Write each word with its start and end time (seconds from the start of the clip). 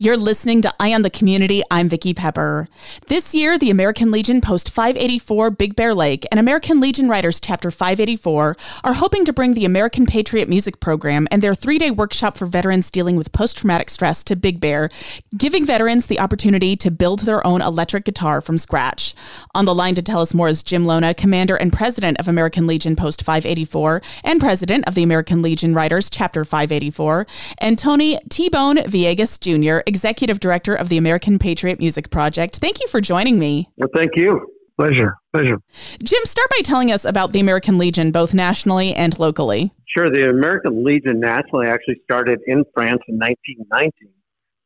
You're 0.00 0.16
listening 0.16 0.62
to 0.62 0.72
Eye 0.78 0.94
on 0.94 1.02
the 1.02 1.10
Community. 1.10 1.60
I'm 1.72 1.88
Vicki 1.88 2.14
Pepper. 2.14 2.68
This 3.08 3.34
year, 3.34 3.58
the 3.58 3.70
American 3.70 4.12
Legion 4.12 4.40
Post 4.40 4.70
584 4.70 5.50
Big 5.50 5.74
Bear 5.74 5.92
Lake 5.92 6.24
and 6.30 6.38
American 6.38 6.78
Legion 6.78 7.08
Riders 7.08 7.40
Chapter 7.40 7.72
584 7.72 8.56
are 8.84 8.92
hoping 8.92 9.24
to 9.24 9.32
bring 9.32 9.54
the 9.54 9.64
American 9.64 10.06
Patriot 10.06 10.48
Music 10.48 10.78
Program 10.78 11.26
and 11.32 11.42
their 11.42 11.52
three 11.52 11.78
day 11.78 11.90
workshop 11.90 12.36
for 12.36 12.46
veterans 12.46 12.92
dealing 12.92 13.16
with 13.16 13.32
post 13.32 13.58
traumatic 13.58 13.90
stress 13.90 14.22
to 14.22 14.36
Big 14.36 14.60
Bear, 14.60 14.88
giving 15.36 15.66
veterans 15.66 16.06
the 16.06 16.20
opportunity 16.20 16.76
to 16.76 16.92
build 16.92 17.22
their 17.22 17.44
own 17.44 17.60
electric 17.60 18.04
guitar 18.04 18.40
from 18.40 18.56
scratch. 18.56 19.16
On 19.52 19.64
the 19.64 19.74
line 19.74 19.96
to 19.96 20.02
tell 20.02 20.20
us 20.20 20.32
more 20.32 20.46
is 20.46 20.62
Jim 20.62 20.86
Lona, 20.86 21.12
Commander 21.12 21.56
and 21.56 21.72
President 21.72 22.20
of 22.20 22.28
American 22.28 22.68
Legion 22.68 22.94
Post 22.94 23.24
584 23.24 24.00
and 24.22 24.40
President 24.40 24.86
of 24.86 24.94
the 24.94 25.02
American 25.02 25.42
Legion 25.42 25.74
Riders 25.74 26.08
Chapter 26.08 26.44
584, 26.44 27.26
and 27.58 27.76
Tony 27.76 28.20
T 28.28 28.48
Bone 28.48 28.76
Villegas 28.76 29.40
Jr., 29.40 29.87
Executive 29.88 30.38
Director 30.38 30.74
of 30.74 30.90
the 30.90 30.98
American 30.98 31.38
Patriot 31.38 31.78
Music 31.78 32.10
Project. 32.10 32.58
Thank 32.58 32.78
you 32.80 32.86
for 32.88 33.00
joining 33.00 33.38
me. 33.38 33.70
Well, 33.78 33.88
thank 33.94 34.16
you. 34.16 34.46
Pleasure. 34.78 35.16
Pleasure. 35.32 35.58
Jim, 36.04 36.20
start 36.24 36.50
by 36.50 36.60
telling 36.62 36.92
us 36.92 37.04
about 37.04 37.32
the 37.32 37.40
American 37.40 37.78
Legion, 37.78 38.12
both 38.12 38.34
nationally 38.34 38.94
and 38.94 39.18
locally. 39.18 39.72
Sure. 39.88 40.12
The 40.12 40.28
American 40.28 40.84
Legion 40.84 41.18
nationally 41.18 41.66
actually 41.66 41.96
started 42.04 42.38
in 42.46 42.64
France 42.74 43.00
in 43.08 43.18
1919 43.18 43.90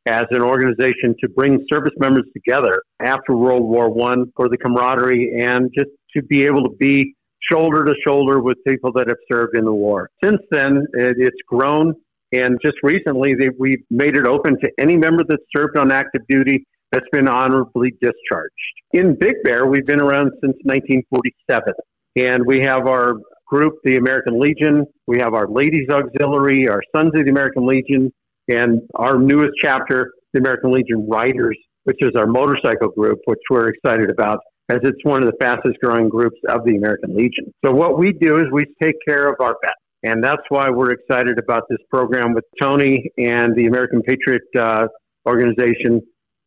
as 0.05 0.25
an 0.31 0.41
organization 0.41 1.15
to 1.21 1.29
bring 1.29 1.65
service 1.71 1.93
members 1.97 2.25
together 2.33 2.83
after 2.99 3.35
World 3.35 3.63
War 3.63 3.89
One 3.89 4.31
for 4.35 4.49
the 4.49 4.57
camaraderie 4.57 5.41
and 5.41 5.71
just 5.73 5.89
to 6.15 6.21
be 6.21 6.45
able 6.45 6.63
to 6.63 6.75
be 6.75 7.15
shoulder 7.51 7.85
to 7.85 7.93
shoulder 8.05 8.39
with 8.41 8.57
people 8.67 8.91
that 8.93 9.07
have 9.07 9.17
served 9.31 9.55
in 9.57 9.65
the 9.65 9.73
war. 9.73 10.09
Since 10.23 10.41
then, 10.51 10.85
it, 10.93 11.15
it's 11.17 11.41
grown 11.47 11.95
and 12.33 12.57
just 12.63 12.77
recently, 12.81 13.35
they, 13.35 13.49
we've 13.59 13.83
made 13.91 14.15
it 14.15 14.25
open 14.25 14.59
to 14.59 14.71
any 14.79 14.97
member 14.97 15.23
that's 15.27 15.43
served 15.55 15.77
on 15.77 15.91
active 15.91 16.21
duty 16.27 16.65
that's 16.91 17.05
been 17.11 17.27
honorably 17.27 17.91
discharged. 18.01 18.53
In 18.91 19.15
Big 19.19 19.35
Bear, 19.43 19.67
we've 19.67 19.85
been 19.85 20.01
around 20.01 20.31
since 20.41 20.55
1947. 20.63 21.73
And 22.15 22.45
we 22.45 22.59
have 22.61 22.87
our 22.87 23.15
group, 23.47 23.75
the 23.83 23.97
American 23.97 24.39
Legion. 24.39 24.85
We 25.07 25.19
have 25.19 25.33
our 25.33 25.47
Ladies 25.47 25.87
Auxiliary, 25.89 26.67
our 26.67 26.81
Sons 26.95 27.11
of 27.15 27.25
the 27.25 27.31
American 27.31 27.65
Legion, 27.65 28.11
and 28.47 28.81
our 28.95 29.17
newest 29.17 29.53
chapter, 29.61 30.11
the 30.33 30.39
American 30.39 30.71
Legion 30.71 31.07
Riders, 31.09 31.57
which 31.83 31.97
is 32.01 32.11
our 32.15 32.27
motorcycle 32.27 32.89
group, 32.89 33.19
which 33.25 33.39
we're 33.49 33.69
excited 33.69 34.09
about 34.09 34.39
as 34.69 34.79
it's 34.83 35.03
one 35.03 35.23
of 35.23 35.29
the 35.29 35.37
fastest 35.39 35.75
growing 35.81 36.09
groups 36.09 36.37
of 36.49 36.63
the 36.65 36.75
American 36.77 37.15
Legion. 37.15 37.53
So 37.63 37.71
what 37.71 37.99
we 37.99 38.13
do 38.13 38.37
is 38.37 38.45
we 38.51 38.65
take 38.81 38.95
care 39.07 39.27
of 39.27 39.35
our 39.39 39.55
vets. 39.61 39.82
And 40.03 40.23
that's 40.23 40.41
why 40.49 40.69
we're 40.69 40.91
excited 40.91 41.39
about 41.39 41.63
this 41.69 41.79
program 41.89 42.33
with 42.33 42.43
Tony 42.61 43.09
and 43.17 43.55
the 43.55 43.67
American 43.67 44.01
Patriot 44.01 44.41
uh, 44.57 44.87
Organization. 45.25 46.01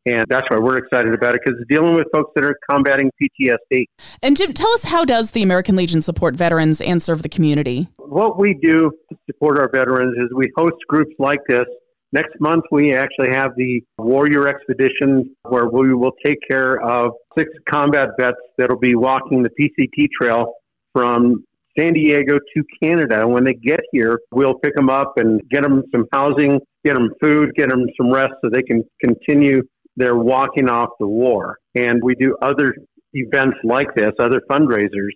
And 0.04 0.24
that's 0.28 0.46
why 0.50 0.58
we're 0.58 0.76
excited 0.76 1.12
about 1.14 1.34
it 1.34 1.40
because 1.44 1.58
it's 1.60 1.68
dealing 1.68 1.94
with 1.94 2.06
folks 2.12 2.30
that 2.36 2.44
are 2.44 2.56
combating 2.70 3.10
PTSD. 3.20 3.86
And 4.22 4.36
Jim, 4.36 4.52
tell 4.52 4.70
us 4.70 4.84
how 4.84 5.04
does 5.04 5.32
the 5.32 5.42
American 5.42 5.74
Legion 5.74 6.00
support 6.00 6.36
veterans 6.36 6.80
and 6.80 7.02
serve 7.02 7.22
the 7.22 7.28
community? 7.28 7.88
What 7.96 8.38
we 8.38 8.54
do 8.54 8.92
to 9.10 9.16
support 9.26 9.58
our 9.58 9.68
veterans 9.68 10.16
is 10.18 10.28
we 10.34 10.52
host 10.56 10.76
groups 10.86 11.14
like 11.18 11.40
this. 11.48 11.64
Next 12.12 12.38
month, 12.38 12.64
we 12.70 12.94
actually 12.94 13.32
have 13.32 13.50
the 13.56 13.82
Warrior 13.98 14.46
Expedition 14.46 15.34
where 15.42 15.66
we 15.66 15.92
will 15.92 16.14
take 16.24 16.38
care 16.48 16.80
of 16.80 17.10
six 17.36 17.50
combat 17.68 18.10
vets 18.18 18.36
that'll 18.56 18.78
be 18.78 18.94
walking 18.94 19.42
the 19.42 19.50
PCT 19.50 20.08
trail 20.18 20.52
from 20.92 21.44
San 21.78 21.92
Diego 21.92 22.38
to 22.38 22.64
Canada. 22.82 23.20
And 23.20 23.32
when 23.32 23.44
they 23.44 23.54
get 23.54 23.80
here, 23.92 24.20
we'll 24.32 24.58
pick 24.58 24.74
them 24.74 24.90
up 24.90 25.14
and 25.16 25.40
get 25.50 25.62
them 25.62 25.82
some 25.92 26.06
housing, 26.12 26.60
get 26.84 26.94
them 26.94 27.10
food, 27.20 27.52
get 27.56 27.68
them 27.68 27.86
some 28.00 28.12
rest 28.12 28.32
so 28.42 28.50
they 28.50 28.62
can 28.62 28.82
continue 29.02 29.62
their 29.96 30.16
walking 30.16 30.68
off 30.68 30.90
the 31.00 31.06
war. 31.06 31.56
And 31.74 32.02
we 32.02 32.14
do 32.14 32.36
other 32.42 32.74
events 33.12 33.56
like 33.64 33.94
this, 33.94 34.10
other 34.18 34.40
fundraisers. 34.50 35.10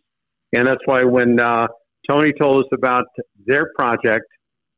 And 0.52 0.66
that's 0.66 0.80
why 0.86 1.04
when 1.04 1.38
uh, 1.38 1.68
Tony 2.08 2.32
told 2.40 2.64
us 2.64 2.68
about 2.72 3.04
their 3.46 3.70
project, 3.76 4.24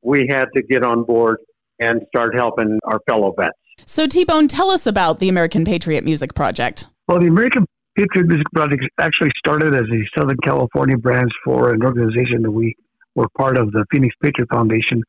we 0.03 0.27
had 0.29 0.47
to 0.55 0.63
get 0.63 0.85
on 0.85 1.05
board 1.05 1.39
and 1.81 2.03
start 2.09 2.35
helping 2.35 2.79
our 2.85 3.01
fellow 3.09 3.33
vets. 3.37 3.53
So, 3.85 4.07
T 4.07 4.25
Bone, 4.25 4.49
tell 4.49 4.71
us 4.71 4.87
about 4.87 5.19
the 5.19 5.29
American 5.29 5.65
Patriot 5.65 6.05
Music 6.05 6.35
Project. 6.35 6.87
Well, 7.09 7.19
the 7.19 7.27
American 7.27 7.67
Patriot 7.97 8.27
Music 8.27 8.47
Project 8.55 8.85
actually 8.99 9.31
started 9.37 9.75
as 9.75 9.83
a 9.83 10.19
Southern 10.19 10.39
California 10.43 10.97
branch 10.97 11.31
for 11.45 11.75
an 11.75 11.83
organization 11.83 12.43
that 12.43 12.51
we 12.51 12.75
were 13.15 13.29
part 13.37 13.59
of, 13.59 13.71
the 13.73 13.85
Phoenix 13.93 14.15
Patriot 14.23 14.49
Foundation. 14.51 15.03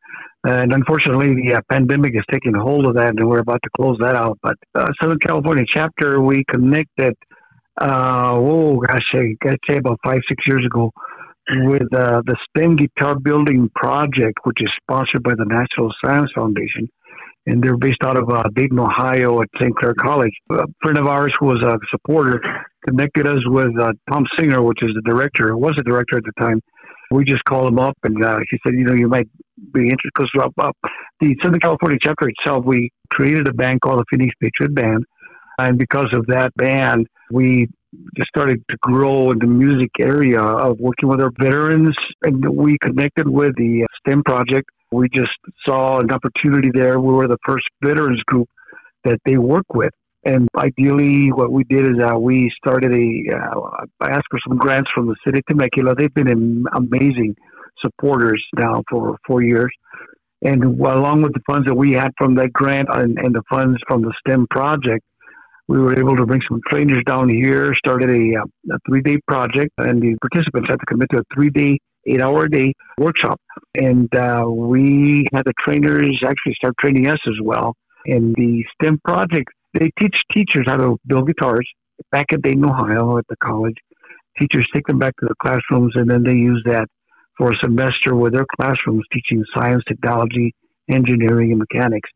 And 0.45 0.73
unfortunately, 0.73 1.35
the 1.35 1.55
uh, 1.55 1.61
pandemic 1.69 2.13
has 2.15 2.25
taken 2.29 2.53
hold 2.53 2.85
of 2.85 2.95
that, 2.95 3.09
and 3.17 3.29
we're 3.29 3.39
about 3.39 3.61
to 3.63 3.69
close 3.77 3.97
that 4.01 4.15
out. 4.15 4.37
But 4.43 4.55
uh, 4.75 4.87
Southern 5.01 5.19
California 5.19 5.63
chapter, 5.65 6.19
we 6.19 6.43
connected, 6.51 7.15
uh, 7.79 8.33
oh 8.35 8.77
gosh, 8.79 9.05
I 9.13 9.35
gotta 9.41 9.57
say 9.69 9.77
about 9.77 9.99
five, 10.03 10.19
six 10.27 10.43
years 10.45 10.65
ago, 10.65 10.91
with 11.55 11.93
uh, 11.93 12.21
the 12.25 12.35
STEM 12.49 12.75
Guitar 12.75 13.17
Building 13.17 13.69
Project, 13.75 14.39
which 14.43 14.57
is 14.59 14.69
sponsored 14.81 15.23
by 15.23 15.33
the 15.35 15.45
National 15.45 15.93
Science 16.03 16.31
Foundation 16.35 16.89
and 17.45 17.61
they're 17.61 17.77
based 17.77 18.03
out 18.03 18.17
of 18.17 18.29
uh, 18.29 18.43
Dayton, 18.55 18.79
Ohio, 18.79 19.41
at 19.41 19.49
Sinclair 19.59 19.93
College. 19.93 20.33
A 20.51 20.65
friend 20.81 20.97
of 20.97 21.07
ours 21.07 21.33
who 21.39 21.47
was 21.47 21.61
a 21.61 21.77
supporter 21.91 22.41
connected 22.87 23.27
us 23.27 23.39
with 23.45 23.77
uh, 23.79 23.93
Tom 24.11 24.25
Singer, 24.37 24.61
which 24.61 24.79
is 24.81 24.91
the 24.95 25.01
director, 25.09 25.57
was 25.57 25.73
the 25.77 25.83
director 25.83 26.17
at 26.17 26.23
the 26.23 26.31
time. 26.39 26.61
We 27.11 27.25
just 27.25 27.43
called 27.43 27.67
him 27.67 27.79
up, 27.79 27.97
and 28.03 28.23
uh, 28.23 28.39
he 28.49 28.57
said, 28.65 28.73
you 28.73 28.85
know, 28.85 28.93
you 28.93 29.07
might 29.07 29.29
be 29.73 29.81
interested 29.81 30.11
because 30.15 30.51
uh, 30.57 30.71
the 31.19 31.35
Southern 31.43 31.59
California 31.59 31.99
chapter 32.01 32.29
itself, 32.29 32.65
we 32.65 32.91
created 33.11 33.47
a 33.47 33.53
band 33.53 33.81
called 33.81 33.99
the 33.99 34.05
Phoenix 34.09 34.33
Patriot 34.41 34.73
Band, 34.73 35.05
and 35.59 35.77
because 35.77 36.07
of 36.13 36.25
that 36.27 36.53
band, 36.55 37.07
we 37.29 37.67
just 38.17 38.29
started 38.29 38.63
to 38.69 38.77
grow 38.81 39.31
in 39.31 39.39
the 39.39 39.45
music 39.45 39.91
area 39.99 40.41
of 40.41 40.79
working 40.79 41.09
with 41.09 41.21
our 41.21 41.31
veterans, 41.39 41.95
and 42.23 42.43
we 42.49 42.77
connected 42.79 43.27
with 43.27 43.55
the 43.57 43.85
STEM 43.99 44.23
project 44.23 44.69
we 44.93 45.09
just 45.09 45.29
saw 45.67 45.99
an 45.99 46.11
opportunity 46.11 46.69
there. 46.73 46.99
We 46.99 47.13
were 47.13 47.27
the 47.27 47.37
first 47.45 47.65
veterans 47.83 48.21
group 48.23 48.49
that 49.03 49.19
they 49.25 49.37
work 49.37 49.65
with. 49.73 49.91
And 50.25 50.47
ideally, 50.55 51.31
what 51.31 51.51
we 51.51 51.65
did 51.65 51.85
is 51.85 51.99
uh, 52.01 52.17
we 52.17 52.49
started 52.55 52.93
a. 52.93 53.35
Uh, 53.35 53.85
I 53.99 54.11
asked 54.11 54.27
for 54.31 54.39
some 54.47 54.57
grants 54.57 54.89
from 54.95 55.07
the 55.07 55.15
city 55.25 55.39
of 55.39 55.45
Temecula. 55.47 55.95
They've 55.95 56.13
been 56.13 56.63
amazing 56.73 57.35
supporters 57.81 58.41
now 58.57 58.83
for 58.89 59.17
four 59.27 59.41
years. 59.43 59.71
And 60.43 60.63
along 60.63 61.23
with 61.23 61.33
the 61.33 61.41
funds 61.49 61.67
that 61.67 61.75
we 61.75 61.93
had 61.93 62.11
from 62.17 62.35
that 62.35 62.51
grant 62.53 62.87
and, 62.91 63.17
and 63.17 63.33
the 63.33 63.43
funds 63.49 63.77
from 63.87 64.01
the 64.01 64.13
STEM 64.19 64.47
project, 64.49 65.03
we 65.67 65.79
were 65.79 65.97
able 65.97 66.15
to 66.17 66.25
bring 66.25 66.41
some 66.49 66.61
trainers 66.69 67.01
down 67.05 67.29
here, 67.29 67.73
started 67.75 68.09
a, 68.09 68.39
uh, 68.39 68.75
a 68.75 68.79
three 68.87 69.01
day 69.01 69.17
project, 69.27 69.71
and 69.77 70.01
the 70.01 70.15
participants 70.21 70.67
had 70.69 70.79
to 70.79 70.85
commit 70.85 71.09
to 71.11 71.19
a 71.19 71.23
three 71.33 71.49
day 71.49 71.79
eight 72.07 72.21
hour 72.21 72.47
day 72.47 72.73
workshop. 72.97 73.39
And 73.75 74.13
uh, 74.15 74.45
we 74.47 75.27
had 75.33 75.43
the 75.45 75.53
trainers 75.59 76.21
actually 76.25 76.53
start 76.55 76.75
training 76.79 77.07
us 77.07 77.19
as 77.27 77.35
well. 77.41 77.75
And 78.05 78.35
the 78.35 78.63
STEM 78.75 78.99
project, 79.05 79.51
they 79.73 79.89
teach 79.99 80.15
teachers 80.31 80.65
how 80.67 80.77
to 80.77 80.97
build 81.07 81.27
guitars 81.27 81.67
back 82.11 82.33
at 82.33 82.41
Dayton, 82.41 82.65
Ohio 82.65 83.17
at 83.17 83.25
the 83.29 83.37
college. 83.43 83.77
Teachers 84.39 84.67
take 84.73 84.87
them 84.87 84.99
back 84.99 85.15
to 85.17 85.27
the 85.27 85.35
classrooms 85.41 85.93
and 85.95 86.09
then 86.09 86.23
they 86.23 86.33
use 86.33 86.61
that 86.65 86.87
for 87.37 87.51
a 87.51 87.55
semester 87.63 88.15
with 88.15 88.33
their 88.33 88.45
classrooms 88.59 89.03
teaching 89.11 89.43
science, 89.55 89.83
technology, 89.87 90.53
engineering, 90.89 91.51
and 91.51 91.59
mechanics. 91.59 92.09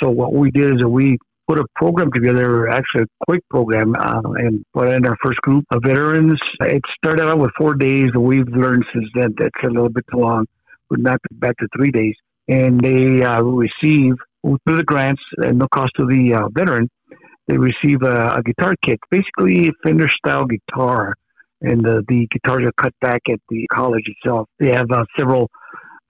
So 0.00 0.10
what 0.10 0.32
we 0.32 0.50
did 0.50 0.74
is 0.74 0.80
that 0.80 0.88
we 0.88 1.18
put 1.48 1.58
a 1.58 1.64
program 1.76 2.10
together, 2.12 2.68
actually 2.68 3.02
a 3.02 3.24
quick 3.26 3.42
program, 3.50 3.94
uh, 3.98 4.20
and 4.36 4.64
put 4.74 4.88
in 4.88 5.06
our 5.06 5.16
first 5.22 5.40
group 5.42 5.64
of 5.70 5.82
veterans. 5.84 6.38
It 6.60 6.82
started 6.96 7.28
out 7.28 7.38
with 7.38 7.50
four 7.58 7.74
days, 7.74 8.06
and 8.14 8.22
we've 8.22 8.48
learned 8.48 8.84
since 8.92 9.06
then 9.14 9.34
that's 9.38 9.50
a 9.64 9.68
little 9.68 9.88
bit 9.88 10.04
too 10.12 10.18
long. 10.18 10.46
We 10.90 10.98
knocked 11.00 11.26
it 11.30 11.40
back 11.40 11.56
to 11.58 11.68
three 11.76 11.90
days, 11.90 12.14
and 12.48 12.80
they 12.80 13.22
uh, 13.22 13.42
receive 13.42 14.14
through 14.44 14.76
the 14.76 14.84
grants 14.84 15.22
no 15.38 15.66
cost 15.72 15.92
to 15.96 16.06
the 16.06 16.34
uh, 16.34 16.48
veteran. 16.52 16.88
They 17.48 17.58
receive 17.58 18.02
a, 18.02 18.34
a 18.36 18.42
guitar 18.42 18.74
kit, 18.84 19.00
basically 19.10 19.68
a 19.68 19.72
Fender 19.82 20.08
style 20.08 20.44
guitar, 20.44 21.14
and 21.60 21.84
the, 21.84 22.04
the 22.08 22.26
guitars 22.30 22.64
are 22.64 22.72
cut 22.72 22.94
back 23.00 23.22
at 23.28 23.40
the 23.48 23.66
college 23.72 24.04
itself. 24.06 24.48
They 24.58 24.70
have 24.70 24.90
uh, 24.90 25.04
several 25.18 25.50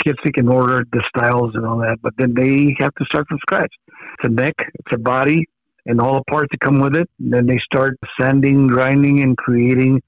they 0.04 0.30
can 0.30 0.48
order, 0.48 0.84
the 0.92 1.02
styles 1.16 1.52
and 1.54 1.66
all 1.66 1.78
that, 1.78 1.98
but 2.02 2.12
then 2.18 2.34
they 2.34 2.74
have 2.78 2.94
to 2.94 3.04
start 3.06 3.26
from 3.28 3.38
scratch. 3.38 3.72
It's 3.88 4.24
a 4.24 4.28
neck, 4.28 4.54
it's 4.58 4.94
a 4.94 4.98
body, 4.98 5.46
and 5.86 6.00
all 6.00 6.14
the 6.14 6.24
parts 6.30 6.48
that 6.52 6.60
come 6.60 6.80
with 6.80 6.96
it. 6.96 7.08
And 7.18 7.32
then 7.32 7.46
they 7.46 7.58
start 7.64 7.98
sanding, 8.20 8.66
grinding, 8.66 9.20
and 9.20 9.36
creating 9.36 10.00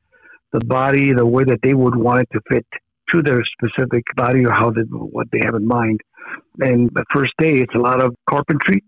the 0.53 0.65
body 0.65 1.13
the 1.13 1.27
way 1.27 1.45
that 1.45 1.61
they 1.63 1.75
would 1.75 1.97
want 1.97 2.23
it 2.23 2.29
to 2.33 2.41
fit 2.49 2.67
to 3.13 3.23
their 3.23 3.43
specific 3.45 4.05
body 4.17 4.45
or 4.45 4.53
how 4.53 4.71
they, 4.71 4.83
what 4.83 5.27
they 5.33 5.41
have 5.45 5.55
in 5.55 5.67
mind. 5.67 6.01
And 6.61 6.91
the 6.95 7.05
first 7.13 7.33
day, 7.39 7.59
it's 7.59 7.75
a 7.75 7.79
lot 7.79 8.03
of 8.03 8.15
carpentry. 8.29 8.83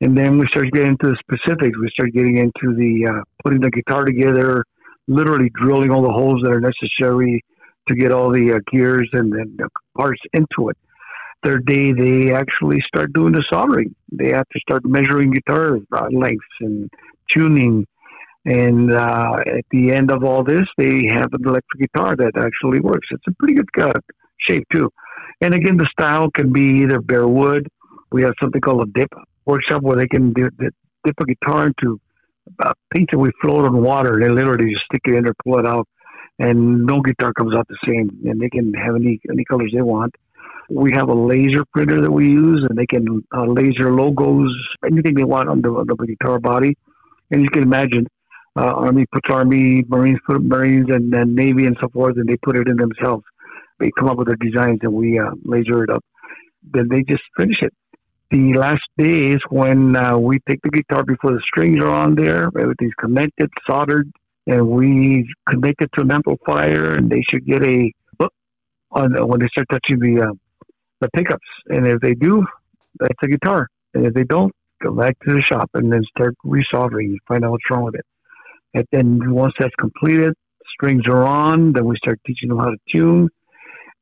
And 0.00 0.16
then 0.16 0.38
we 0.38 0.46
start 0.48 0.70
getting 0.72 0.90
into 0.90 1.08
the 1.10 1.16
specifics. 1.20 1.78
We 1.78 1.88
start 1.90 2.12
getting 2.12 2.38
into 2.38 2.74
the 2.74 3.06
uh, 3.10 3.22
putting 3.44 3.60
the 3.60 3.70
guitar 3.70 4.04
together, 4.04 4.64
literally 5.06 5.50
drilling 5.54 5.90
all 5.90 6.02
the 6.02 6.12
holes 6.12 6.42
that 6.42 6.52
are 6.52 6.60
necessary 6.60 7.44
to 7.88 7.94
get 7.94 8.12
all 8.12 8.30
the 8.30 8.52
uh, 8.52 8.58
gears 8.72 9.08
and, 9.12 9.32
the 9.32 9.68
parts 9.96 10.20
into 10.32 10.68
it. 10.70 10.76
Third 11.42 11.66
day, 11.66 11.92
they 11.92 12.32
actually 12.32 12.80
start 12.86 13.12
doing 13.12 13.32
the 13.32 13.44
soldering. 13.52 13.94
They 14.10 14.30
have 14.30 14.48
to 14.48 14.60
start 14.60 14.84
measuring 14.84 15.30
guitar 15.30 15.78
lengths 16.10 16.46
and 16.60 16.90
tuning. 17.30 17.86
And 18.44 18.92
uh, 18.92 19.36
at 19.46 19.64
the 19.70 19.92
end 19.92 20.10
of 20.10 20.24
all 20.24 20.42
this, 20.42 20.66
they 20.78 21.06
have 21.08 21.28
an 21.32 21.42
electric 21.44 21.92
guitar 21.92 22.16
that 22.16 22.32
actually 22.36 22.80
works. 22.80 23.08
It's 23.10 23.24
a 23.28 23.32
pretty 23.38 23.54
good 23.54 23.68
uh, 23.80 23.92
shape, 24.48 24.64
too. 24.72 24.90
And 25.40 25.54
again, 25.54 25.76
the 25.76 25.88
style 25.92 26.30
can 26.30 26.52
be 26.52 26.82
either 26.82 27.00
bare 27.00 27.28
wood. 27.28 27.68
We 28.10 28.22
have 28.22 28.32
something 28.40 28.60
called 28.60 28.82
a 28.82 28.90
dip 28.98 29.12
workshop 29.44 29.82
where 29.82 29.96
they 29.96 30.08
can 30.08 30.32
dip, 30.32 30.54
dip 30.58 31.14
a 31.20 31.24
guitar 31.24 31.66
into 31.66 32.00
uh, 32.60 32.72
paint 32.94 33.10
that 33.12 33.18
we 33.18 33.30
float 33.42 33.66
on 33.66 33.82
water. 33.82 34.18
They 34.20 34.28
literally 34.28 34.72
just 34.72 34.84
stick 34.86 35.02
it 35.06 35.14
in 35.14 35.28
or 35.28 35.34
pull 35.44 35.58
it 35.58 35.66
out 35.66 35.86
and 36.38 36.84
no 36.86 37.00
guitar 37.00 37.32
comes 37.32 37.54
out 37.54 37.66
the 37.68 37.78
same, 37.86 38.10
and 38.24 38.40
they 38.40 38.48
can 38.48 38.72
have 38.74 38.94
any 38.94 39.20
any 39.30 39.44
colors 39.44 39.72
they 39.74 39.82
want. 39.82 40.14
We 40.68 40.92
have 40.92 41.08
a 41.08 41.14
laser 41.14 41.64
printer 41.72 42.00
that 42.00 42.10
we 42.10 42.28
use, 42.28 42.66
and 42.68 42.76
they 42.76 42.86
can 42.86 43.24
uh, 43.34 43.44
laser 43.44 43.92
logos, 43.92 44.52
anything 44.84 45.14
they 45.14 45.24
want 45.24 45.48
on 45.48 45.62
the, 45.62 45.68
on 45.68 45.86
the 45.86 46.06
guitar 46.06 46.40
body. 46.40 46.76
And 47.30 47.42
you 47.42 47.48
can 47.48 47.62
imagine, 47.62 48.06
uh, 48.56 48.72
Army 48.72 49.06
puts 49.12 49.30
Army, 49.30 49.84
Marines 49.86 50.18
put 50.26 50.42
Marines, 50.42 50.86
and 50.90 51.12
then 51.12 51.36
Navy 51.36 51.66
and 51.66 51.76
so 51.80 51.88
forth, 51.88 52.16
and 52.16 52.28
they 52.28 52.36
put 52.38 52.56
it 52.56 52.68
in 52.68 52.76
themselves. 52.76 53.24
They 53.78 53.90
come 53.96 54.08
up 54.08 54.18
with 54.18 54.26
their 54.26 54.36
designs, 54.36 54.80
and 54.82 54.92
we 54.92 55.18
uh, 55.20 55.30
laser 55.44 55.84
it 55.84 55.90
up. 55.90 56.04
Then 56.72 56.88
they 56.88 57.02
just 57.02 57.22
finish 57.36 57.58
it. 57.62 57.72
The 58.30 58.54
last 58.54 58.82
day 58.98 59.30
is 59.30 59.40
when 59.50 59.94
uh, 59.94 60.18
we 60.18 60.40
take 60.48 60.60
the 60.62 60.70
guitar 60.70 61.04
before 61.04 61.30
the 61.30 61.42
strings 61.46 61.80
are 61.80 61.88
on 61.88 62.16
there, 62.16 62.48
everything's 62.58 62.94
connected, 62.98 63.50
soldered, 63.68 64.10
and 64.46 64.68
we 64.68 65.28
connect 65.48 65.82
it 65.82 65.90
to 65.94 66.02
an 66.02 66.12
amplifier, 66.12 66.94
and 66.94 67.10
they 67.10 67.22
should 67.30 67.44
get 67.46 67.62
a 67.62 67.92
book 68.18 68.32
on 68.92 69.12
when 69.26 69.40
they 69.40 69.48
start 69.48 69.66
touching 69.70 69.98
the 69.98 70.22
uh, 70.22 70.32
the 71.00 71.08
pickups. 71.14 71.46
And 71.68 71.86
if 71.86 72.00
they 72.00 72.14
do, 72.14 72.44
that's 72.98 73.18
a 73.22 73.28
guitar. 73.28 73.68
And 73.94 74.06
if 74.06 74.14
they 74.14 74.24
don't, 74.24 74.52
go 74.82 74.92
back 74.92 75.18
to 75.26 75.34
the 75.34 75.40
shop 75.40 75.70
and 75.74 75.92
then 75.92 76.02
start 76.16 76.34
resoldering. 76.44 77.16
Find 77.28 77.44
out 77.44 77.52
what's 77.52 77.70
wrong 77.70 77.84
with 77.84 77.94
it. 77.94 78.06
And 78.74 78.86
then 78.92 79.32
once 79.32 79.54
that's 79.58 79.74
completed, 79.76 80.34
strings 80.74 81.02
are 81.06 81.24
on. 81.24 81.72
Then 81.72 81.84
we 81.86 81.96
start 81.96 82.20
teaching 82.26 82.48
them 82.48 82.58
how 82.58 82.70
to 82.70 82.76
tune. 82.94 83.28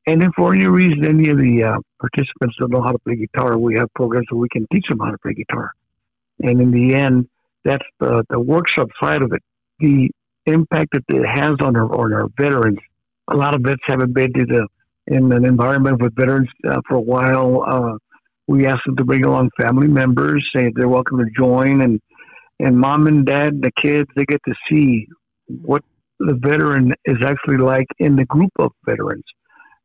And 0.07 0.21
if 0.21 0.29
for 0.35 0.53
any 0.53 0.67
reason 0.67 1.03
any 1.05 1.29
of 1.29 1.37
the 1.37 1.63
uh, 1.63 1.77
participants 1.99 2.55
don't 2.59 2.71
know 2.71 2.81
how 2.81 2.91
to 2.91 2.99
play 2.99 3.15
guitar, 3.15 3.57
we 3.57 3.75
have 3.75 3.91
programs 3.95 4.27
where 4.29 4.39
we 4.39 4.49
can 4.49 4.67
teach 4.71 4.85
them 4.87 4.99
how 4.99 5.09
to 5.09 5.17
play 5.17 5.33
guitar. 5.33 5.71
And 6.41 6.61
in 6.61 6.71
the 6.71 6.93
end, 6.93 7.27
that's 7.63 7.85
the, 7.99 8.23
the 8.29 8.39
workshop 8.39 8.89
side 9.01 9.23
of 9.23 9.33
it. 9.33 9.41
The 9.79 10.09
impact 10.45 10.93
that 10.93 11.03
it 11.09 11.25
has 11.25 11.53
on 11.61 11.75
our, 11.75 11.93
on 11.95 12.13
our 12.13 12.27
veterans. 12.39 12.79
A 13.29 13.35
lot 13.35 13.55
of 13.55 13.61
vets 13.61 13.81
haven't 13.85 14.13
been 14.13 14.33
to 14.33 14.45
the, 14.45 14.67
in 15.07 15.31
an 15.31 15.45
environment 15.45 16.01
with 16.01 16.15
veterans 16.15 16.49
uh, 16.69 16.81
for 16.87 16.95
a 16.95 17.01
while. 17.01 17.63
Uh, 17.65 17.97
we 18.47 18.65
ask 18.65 18.79
them 18.85 18.95
to 18.97 19.03
bring 19.03 19.25
along 19.25 19.49
family 19.59 19.87
members, 19.87 20.47
say 20.55 20.71
they're 20.75 20.87
welcome 20.87 21.17
to 21.17 21.25
join, 21.35 21.81
and 21.81 21.99
and 22.59 22.79
mom 22.79 23.07
and 23.07 23.25
dad, 23.25 23.61
the 23.61 23.71
kids, 23.83 24.09
they 24.15 24.23
get 24.23 24.39
to 24.47 24.53
see 24.71 25.07
what 25.47 25.83
the 26.19 26.39
veteran 26.41 26.93
is 27.03 27.17
actually 27.21 27.57
like 27.57 27.87
in 27.99 28.15
the 28.15 28.23
group 28.23 28.51
of 28.59 28.71
veterans. 28.87 29.25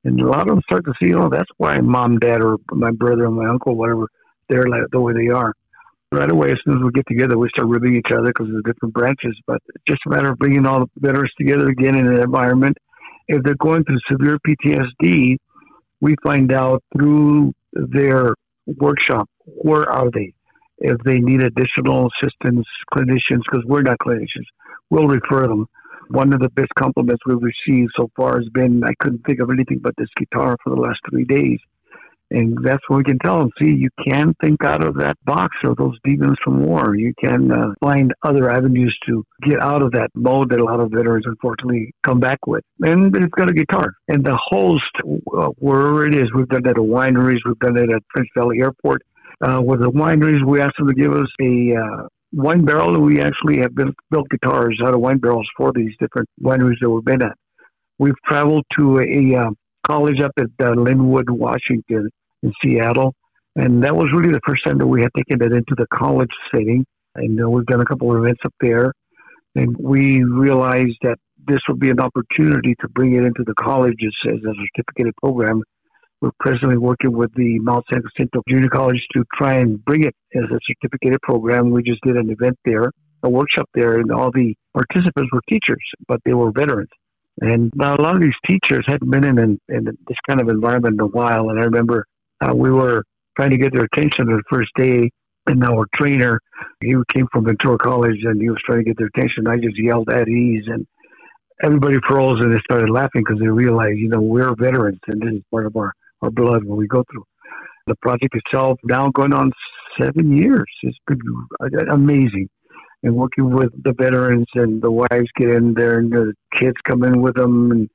And 0.05 0.21
a 0.21 0.29
lot 0.29 0.43
of 0.43 0.47
them 0.47 0.61
start 0.71 0.85
to 0.85 0.95
see, 1.03 1.13
oh, 1.13 1.29
that's 1.29 1.51
why 1.57 1.79
mom, 1.79 2.19
dad, 2.21 2.41
or 2.41 2.59
my 2.71 2.93
brother 2.93 3.25
or 3.25 3.31
my 3.33 3.47
uncle, 3.47 3.75
whatever, 3.75 4.07
they're 4.49 4.69
like 4.69 4.83
the 4.93 5.01
way 5.01 5.13
they 5.15 5.29
are 5.31 5.53
right 6.13 6.31
away, 6.31 6.49
as 6.51 6.59
soon 6.65 6.79
as 6.79 6.83
we 6.83 6.91
get 6.91 7.07
together, 7.07 7.39
we 7.39 7.49
start 7.51 7.69
ribbing 7.69 7.97
each 7.97 8.13
other 8.13 8.29
because 8.29 8.49
of 8.49 8.55
the 8.55 8.73
different 8.73 8.95
branches. 8.95 9.39
But 9.47 9.59
it's 9.75 9.85
just 9.89 10.01
a 10.07 10.11
matter 10.11 10.33
of 10.33 10.39
bringing 10.39 10.67
all 10.67 10.81
the 10.81 10.87
veterans 10.97 11.33
together 11.39 11.69
again 11.69 11.95
in 11.95 12.07
an 12.07 12.21
environment. 12.21 12.77
If 13.29 13.43
they're 13.45 13.55
going 13.55 13.85
through 13.85 13.99
severe 14.11 14.39
PTSD, 14.47 15.37
we 16.01 16.15
find 16.23 16.53
out 16.53 16.83
through 16.97 17.53
their 17.73 18.35
workshop 18.67 19.29
where 19.45 19.89
are 19.89 20.11
they. 20.11 20.33
If 20.79 20.99
they 21.05 21.19
need 21.19 21.43
additional 21.43 22.09
assistance, 22.23 22.67
clinicians, 22.93 23.43
because 23.45 23.65
we're 23.67 23.83
not 23.83 23.99
clinicians, 23.99 24.47
we'll 24.89 25.09
refer 25.09 25.47
them. 25.47 25.67
One 26.09 26.33
of 26.33 26.41
the 26.41 26.49
best 26.49 26.71
compliments 26.77 27.23
we've 27.27 27.39
received 27.41 27.91
so 27.97 28.11
far 28.17 28.39
has 28.39 28.49
been 28.53 28.83
I 28.83 28.95
couldn't 28.99 29.23
think 29.27 29.41
of 29.41 29.51
anything 29.51 29.79
but 29.81 29.95
this 29.97 30.09
guitar 30.17 30.57
for 30.65 30.75
the 30.75 30.81
last 30.81 30.99
three 31.09 31.25
days 31.25 31.59
and 32.31 32.57
that's 32.65 32.83
what 32.89 32.99
we 32.99 33.05
can 33.05 33.19
tell 33.19 33.41
them. 33.41 33.51
See, 33.59 33.67
you 33.67 33.89
can 34.07 34.35
think 34.41 34.63
out 34.65 34.85
of 34.85 34.95
that 34.99 35.17
box 35.25 35.57
or 35.65 35.75
those 35.75 35.97
demons 36.05 36.37
from 36.45 36.65
war. 36.65 36.95
You 36.97 37.13
can 37.23 37.51
uh, 37.51 37.75
find 37.81 38.15
other 38.23 38.51
avenues 38.51 38.97
to 39.09 39.25
get 39.43 39.61
out 39.61 39.83
of 39.83 39.93
that 39.93 40.11
mode 40.15 40.51
that 40.51 40.61
a 40.61 40.65
lot 40.65 40.81
of 40.81 40.93
veterans 40.93 41.25
unfortunately 41.27 41.93
come 42.05 42.21
back 42.21 42.47
with. 42.47 42.63
And 42.81 43.15
it's 43.17 43.35
got 43.37 43.51
a 43.51 43.53
guitar. 43.53 43.95
And 44.09 44.25
the 44.25 44.39
host, 44.41 44.85
uh, 45.05 45.49
wherever 45.59 46.07
it 46.07 46.15
is, 46.15 46.33
we've 46.35 46.49
done 46.49 46.63
that 46.65 46.71
at 46.71 46.77
wineries, 46.77 47.39
we've 47.45 47.59
done 47.59 47.77
it 47.77 47.91
at 47.91 48.03
French 48.13 48.29
Valley 48.37 48.61
Airport. 48.61 49.03
Uh, 49.41 49.61
with 49.65 49.81
the 49.81 49.91
wineries, 49.91 50.45
we 50.47 50.61
asked 50.61 50.77
them 50.79 50.87
to 50.87 50.95
give 50.95 51.13
us 51.13 51.29
a 51.41 51.75
uh, 51.75 52.07
wine 52.33 52.65
barrel, 52.65 52.95
and 52.95 53.05
we 53.05 53.21
actually 53.21 53.59
have 53.59 53.75
built, 53.75 53.95
built 54.11 54.29
guitars 54.29 54.79
out 54.85 54.95
of 54.95 55.01
wine 55.01 55.19
barrels 55.19 55.49
for 55.57 55.73
these 55.73 55.93
different 55.99 56.29
wineries 56.41 56.77
that 56.81 56.91
we've 56.91 57.05
been 57.05 57.23
at. 57.23 57.37
We've 57.99 58.15
traveled 58.29 58.65
to 58.79 58.99
a, 58.99 59.03
a 59.03 59.41
uh, 59.41 59.51
college 59.87 60.21
up 60.21 60.33
at 60.39 60.47
uh, 60.61 60.73
Lynnwood, 60.73 61.29
Washington, 61.31 62.11
in 62.43 62.53
Seattle. 62.63 63.15
And 63.57 63.83
that 63.85 63.97
was 63.97 64.09
really 64.15 64.33
the 64.33 64.41
first 64.47 64.65
time 64.65 64.79
that 64.79 64.87
we 64.87 65.03
had 65.03 65.11
taken 65.17 65.43
it 65.43 65.53
into 65.53 65.75
the 65.77 65.87
college 65.93 66.31
setting. 66.51 66.85
And 67.15 67.41
uh, 67.43 67.51
we've 67.51 67.67
done 67.67 67.81
a 67.81 67.85
couple 67.85 68.15
of 68.15 68.23
events 68.23 68.41
up 68.45 68.55
there. 68.61 68.93
And 69.57 69.77
we 69.77 70.23
realized 70.23 70.97
that 71.03 71.19
this 71.49 71.59
would 71.69 71.81
be 71.81 71.91
an 71.91 72.01
opportunity 72.01 72.75
to 72.81 72.89
bring 72.89 73.15
it 73.15 73.25
into 73.25 73.43
the 73.45 73.55
colleges 73.55 74.15
as 74.27 74.35
a 74.35 74.53
certificated 74.77 75.15
program. 75.17 75.63
We're 76.21 76.31
presently 76.39 76.77
working 76.77 77.13
with 77.13 77.33
the 77.35 77.59
Mount 77.61 77.85
San 77.91 78.03
Jacinto 78.03 78.43
Junior 78.49 78.69
College 78.69 79.01
to 79.15 79.25
try 79.35 79.55
and 79.55 79.83
bring 79.85 80.05
it 80.05 80.15
as 80.35 80.45
a 80.45 80.59
certificated 80.67 81.21
program. 81.23 81.71
We 81.71 81.83
just 81.83 82.03
did 82.03 82.17
an 82.17 82.31
event 82.31 82.59
there, 82.65 82.93
a 83.23 83.31
workshop 83.31 83.69
there, 83.75 83.99
and 83.99 84.13
all 84.13 84.31
the 84.31 84.55
participants 84.75 85.31
were 85.33 85.41
teachers, 85.49 85.83
but 86.07 86.21
they 86.25 86.35
were 86.35 86.53
veterans. 86.53 86.91
And 87.41 87.73
a 87.81 88.01
lot 88.01 88.15
of 88.15 88.21
these 88.21 88.35
teachers 88.47 88.85
hadn't 88.87 89.11
been 89.11 89.25
in, 89.25 89.39
in, 89.39 89.59
in 89.69 89.85
this 89.85 90.19
kind 90.29 90.41
of 90.41 90.49
environment 90.49 90.95
in 90.95 91.01
a 91.01 91.07
while. 91.07 91.49
And 91.49 91.59
I 91.59 91.65
remember 91.65 92.07
uh, 92.41 92.55
we 92.55 92.71
were 92.71 93.05
trying 93.37 93.51
to 93.51 93.59
get 93.59 93.73
their 93.73 93.85
attention 93.85 94.27
the 94.27 94.43
first 94.51 94.71
day. 94.77 95.11
And 95.47 95.65
our 95.65 95.87
trainer, 95.95 96.39
he 96.81 96.95
came 97.13 97.27
from 97.33 97.47
Ventura 97.47 97.79
College 97.79 98.19
and 98.25 98.41
he 98.41 98.51
was 98.51 98.61
trying 98.65 98.81
to 98.81 98.85
get 98.85 98.99
their 98.99 99.09
attention. 99.09 99.47
I 99.47 99.57
just 99.57 99.79
yelled 99.79 100.11
at 100.11 100.29
ease 100.29 100.65
and 100.67 100.87
everybody 101.63 101.97
froze 102.07 102.41
and 102.41 102.53
they 102.53 102.61
started 102.61 102.91
laughing 102.91 103.23
because 103.25 103.41
they 103.41 103.49
realized, 103.49 103.99
you 103.99 104.09
know, 104.09 104.21
we're 104.21 104.55
veterans 104.55 105.01
and 105.07 105.21
this 105.21 105.35
is 105.35 105.43
part 105.51 105.67
of 105.67 105.77
our, 105.77 105.93
our 106.23 106.31
blood 106.31 106.65
when 106.65 106.79
we 106.79 106.87
go 106.87 107.05
through. 107.11 107.25
The 107.87 107.97
project 107.97 108.37
itself 108.37 108.79
now 108.85 109.09
going 109.09 109.33
on 109.33 109.51
seven 109.99 110.37
years. 110.37 110.67
It's 110.83 110.99
been 111.07 111.21
amazing. 111.91 112.49
And 113.03 113.17
working 113.17 113.51
with 113.51 113.73
the 113.83 113.95
veterans 113.95 114.47
and 114.55 114.83
the 114.83 114.91
wives 114.91 115.29
get 115.37 115.49
in 115.49 115.73
there 115.73 115.99
and 115.99 116.13
the 116.13 116.35
kids 116.61 116.77
come 116.85 117.03
in 117.03 117.23
with 117.23 117.35
them 117.35 117.71
and, 117.73 117.91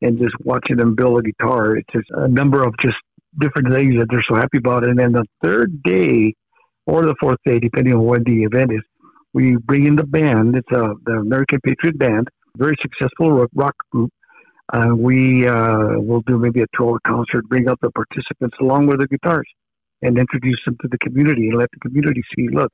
and 0.00 0.18
just 0.18 0.34
watching 0.44 0.76
them 0.76 0.94
build 0.94 1.18
a 1.18 1.22
guitar. 1.22 1.76
It's 1.76 1.92
just 1.92 2.08
a 2.10 2.26
number 2.26 2.62
of 2.62 2.74
just 2.80 2.96
different 3.38 3.72
things 3.72 3.94
that 3.98 4.06
they're 4.10 4.24
so 4.28 4.36
happy 4.36 4.58
about. 4.58 4.84
And 4.84 4.98
then 4.98 5.12
the 5.12 5.24
third 5.42 5.82
day 5.82 6.34
or 6.86 7.02
the 7.02 7.14
fourth 7.20 7.38
day, 7.44 7.58
depending 7.58 7.94
on 7.94 8.04
when 8.04 8.22
the 8.24 8.44
event 8.44 8.72
is, 8.72 8.82
we 9.32 9.56
bring 9.56 9.86
in 9.86 9.96
the 9.96 10.04
band. 10.04 10.56
It's 10.56 10.70
a, 10.72 10.94
the 11.04 11.18
American 11.20 11.60
Patriot 11.64 11.98
Band, 11.98 12.28
very 12.56 12.76
successful 12.80 13.32
rock 13.32 13.50
rock 13.54 13.74
group. 13.90 14.10
Uh, 14.72 14.94
we 14.96 15.46
uh, 15.46 15.98
will 15.98 16.22
do 16.22 16.38
maybe 16.38 16.60
a 16.62 16.66
tour 16.74 16.98
concert, 17.06 17.48
bring 17.48 17.68
out 17.68 17.78
the 17.82 17.90
participants 17.90 18.56
along 18.60 18.86
with 18.86 19.00
the 19.00 19.06
guitars. 19.06 19.46
and 20.02 20.18
introduce 20.18 20.58
them 20.66 20.76
to 20.82 20.88
the 20.88 20.98
community 20.98 21.48
and 21.48 21.58
let 21.58 21.70
the 21.72 21.80
community 21.80 22.22
see, 22.34 22.48
look, 22.50 22.70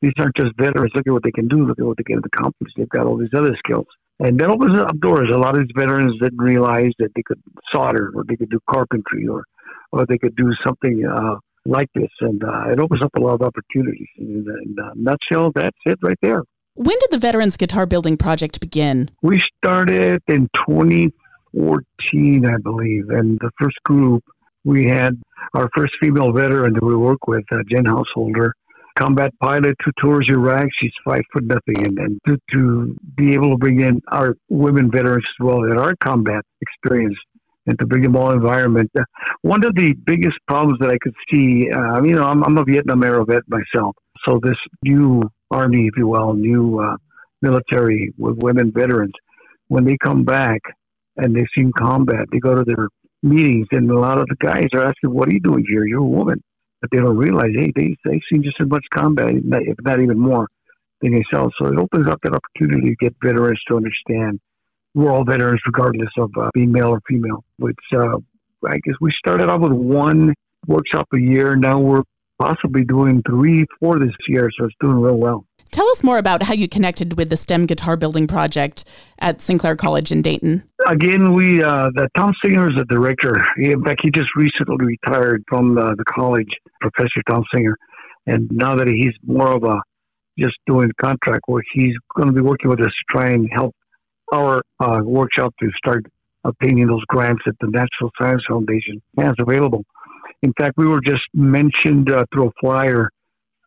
these 0.00 0.12
aren't 0.18 0.36
just 0.36 0.52
veterans. 0.58 0.92
Look 0.94 1.06
at 1.06 1.12
what 1.12 1.22
they 1.24 1.32
can 1.32 1.48
do. 1.48 1.66
Look 1.66 1.78
at 1.78 1.84
what 1.84 1.96
they 1.96 2.04
can 2.04 2.22
accomplish. 2.24 2.70
They've 2.76 2.88
got 2.88 3.06
all 3.06 3.16
these 3.16 3.34
other 3.34 3.56
skills. 3.64 3.86
And 4.20 4.38
that 4.40 4.50
opens 4.50 4.78
up 4.78 4.98
doors. 5.00 5.28
A 5.32 5.38
lot 5.38 5.56
of 5.56 5.62
these 5.62 5.74
veterans 5.76 6.14
didn't 6.20 6.40
realize 6.40 6.92
that 6.98 7.10
they 7.14 7.22
could 7.22 7.40
solder 7.72 8.12
or 8.14 8.24
they 8.28 8.36
could 8.36 8.50
do 8.50 8.60
carpentry 8.68 9.26
or, 9.26 9.44
or 9.92 10.06
they 10.06 10.18
could 10.18 10.36
do 10.36 10.50
something 10.64 11.04
uh, 11.06 11.36
like 11.64 11.88
this. 11.94 12.10
And 12.20 12.42
uh, 12.42 12.70
it 12.70 12.80
opens 12.80 13.02
up 13.02 13.10
a 13.16 13.20
lot 13.20 13.34
of 13.34 13.42
opportunities. 13.42 14.08
In, 14.18 14.46
in 14.64 14.76
a 14.78 14.92
nutshell, 14.94 15.52
that's 15.54 15.76
it 15.86 15.98
right 16.02 16.18
there. 16.22 16.42
When 16.74 16.96
did 17.00 17.10
the 17.10 17.18
Veterans 17.18 17.56
Guitar 17.56 17.86
Building 17.86 18.16
Project 18.16 18.60
begin? 18.60 19.10
We 19.22 19.42
started 19.56 20.22
in 20.28 20.48
2014, 20.68 22.46
I 22.46 22.58
believe. 22.58 23.10
And 23.10 23.38
the 23.40 23.50
first 23.60 23.76
group, 23.84 24.22
we 24.64 24.86
had 24.86 25.20
our 25.54 25.68
first 25.76 25.94
female 26.00 26.32
veteran 26.32 26.74
that 26.74 26.84
we 26.84 26.94
work 26.94 27.26
with, 27.26 27.44
uh, 27.50 27.58
Jen 27.68 27.84
Householder 27.84 28.54
combat 28.98 29.32
pilot 29.40 29.76
two 29.84 29.92
tours 30.00 30.26
Iraq. 30.28 30.66
She's 30.80 30.92
five 31.04 31.22
foot 31.32 31.44
nothing, 31.44 31.86
and, 31.86 31.98
and 31.98 32.20
to, 32.26 32.36
to 32.52 32.96
be 33.16 33.32
able 33.32 33.50
to 33.50 33.56
bring 33.56 33.80
in 33.80 34.00
our 34.10 34.36
women 34.48 34.90
veterans 34.90 35.24
as 35.24 35.44
well 35.44 35.62
that 35.62 35.78
are 35.78 35.94
combat 36.02 36.44
experience 36.60 37.16
and 37.68 37.78
to 37.78 37.86
bring 37.86 38.02
them 38.02 38.16
all 38.16 38.32
environment. 38.32 38.90
One 39.42 39.64
of 39.64 39.74
the 39.74 39.92
biggest 39.92 40.36
problems 40.48 40.78
that 40.80 40.90
I 40.90 40.98
could 41.00 41.14
see, 41.30 41.70
uh, 41.70 42.02
you 42.02 42.14
know, 42.14 42.22
I'm, 42.22 42.42
I'm 42.42 42.58
a 42.58 42.64
Vietnam 42.64 43.04
era 43.04 43.24
vet 43.24 43.42
myself, 43.48 43.94
so 44.26 44.40
this 44.42 44.56
new 44.82 45.22
army, 45.50 45.86
if 45.86 45.96
you 45.96 46.08
will, 46.08 46.34
new 46.34 46.80
uh, 46.80 46.96
military 47.42 48.12
with 48.18 48.36
women 48.38 48.72
veterans, 48.74 49.14
when 49.68 49.84
they 49.84 49.96
come 50.02 50.24
back 50.24 50.60
and 51.16 51.36
they've 51.36 51.46
seen 51.56 51.70
combat, 51.78 52.26
they 52.32 52.38
go 52.38 52.54
to 52.54 52.64
their 52.64 52.88
meetings, 53.22 53.66
and 53.70 53.90
a 53.90 53.98
lot 53.98 54.18
of 54.18 54.26
the 54.28 54.36
guys 54.40 54.68
are 54.72 54.84
asking, 54.84 55.12
"What 55.12 55.28
are 55.28 55.32
you 55.32 55.40
doing 55.40 55.64
here? 55.68 55.84
You're 55.84 56.00
a 56.00 56.04
woman." 56.04 56.42
but 56.80 56.90
they 56.90 56.98
don't 56.98 57.16
realize, 57.16 57.50
hey, 57.54 57.72
they, 57.74 57.96
they've 58.04 58.20
seen 58.30 58.42
just 58.42 58.60
as 58.60 58.68
much 58.68 58.84
combat, 58.94 59.30
if 59.32 59.76
not 59.82 60.00
even 60.00 60.18
more, 60.18 60.48
than 61.00 61.12
yourself. 61.12 61.52
So 61.58 61.66
it 61.66 61.78
opens 61.78 62.08
up 62.08 62.20
that 62.22 62.34
opportunity 62.34 62.90
to 62.90 62.96
get 62.96 63.14
veterans 63.22 63.60
to 63.68 63.76
understand 63.76 64.40
we're 64.94 65.10
all 65.10 65.24
veterans 65.24 65.60
regardless 65.66 66.10
of 66.18 66.30
uh, 66.40 66.50
being 66.54 66.72
male 66.72 66.88
or 66.88 67.00
female. 67.08 67.44
Which 67.58 67.76
uh, 67.94 68.16
I 68.66 68.78
guess 68.84 68.94
we 69.00 69.12
started 69.18 69.48
off 69.48 69.60
with 69.60 69.72
one 69.72 70.34
workshop 70.66 71.08
a 71.14 71.18
year. 71.18 71.56
Now 71.56 71.78
we're 71.78 72.02
possibly 72.38 72.84
doing 72.84 73.22
three, 73.28 73.66
four 73.80 73.98
this 73.98 74.14
year, 74.28 74.50
so 74.58 74.66
it's 74.66 74.74
doing 74.80 74.96
real 74.96 75.16
well. 75.16 75.44
Tell 75.70 75.88
us 75.90 76.02
more 76.02 76.18
about 76.18 76.42
how 76.42 76.54
you 76.54 76.68
connected 76.68 77.18
with 77.18 77.28
the 77.28 77.36
STEM 77.36 77.66
Guitar 77.66 77.96
Building 77.96 78.26
Project 78.26 78.84
at 79.18 79.40
Sinclair 79.40 79.76
College 79.76 80.10
in 80.10 80.22
Dayton. 80.22 80.64
Again, 80.86 81.34
we 81.34 81.62
uh, 81.62 81.90
the 81.94 82.08
Tom 82.16 82.32
Singer 82.42 82.70
is 82.70 82.76
the 82.76 82.86
director. 82.86 83.44
He, 83.58 83.72
in 83.72 83.84
fact, 83.84 84.00
he 84.02 84.10
just 84.10 84.30
recently 84.34 84.86
retired 84.86 85.44
from 85.48 85.74
the, 85.74 85.94
the 85.96 86.04
college, 86.04 86.48
Professor 86.80 87.22
Tom 87.28 87.44
Singer, 87.54 87.76
and 88.26 88.48
now 88.50 88.76
that 88.76 88.88
he's 88.88 89.12
more 89.26 89.52
of 89.52 89.64
a 89.64 89.80
just 90.38 90.56
doing 90.66 90.90
contract 91.00 91.42
work, 91.48 91.64
he's 91.72 91.94
going 92.16 92.28
to 92.28 92.32
be 92.32 92.40
working 92.40 92.70
with 92.70 92.80
us 92.80 92.86
to 92.86 93.16
try 93.16 93.30
and 93.30 93.48
help 93.52 93.74
our 94.32 94.62
uh, 94.80 95.00
workshop 95.02 95.54
to 95.60 95.70
start 95.76 96.06
obtaining 96.44 96.86
those 96.86 97.04
grants 97.08 97.42
that 97.46 97.56
the 97.60 97.68
National 97.68 98.10
Science 98.20 98.42
Foundation 98.48 99.02
has 99.18 99.34
available. 99.38 99.84
In 100.42 100.52
fact, 100.58 100.74
we 100.76 100.86
were 100.86 101.00
just 101.00 101.22
mentioned 101.34 102.10
uh, 102.10 102.24
through 102.32 102.48
a 102.48 102.52
flyer 102.60 103.10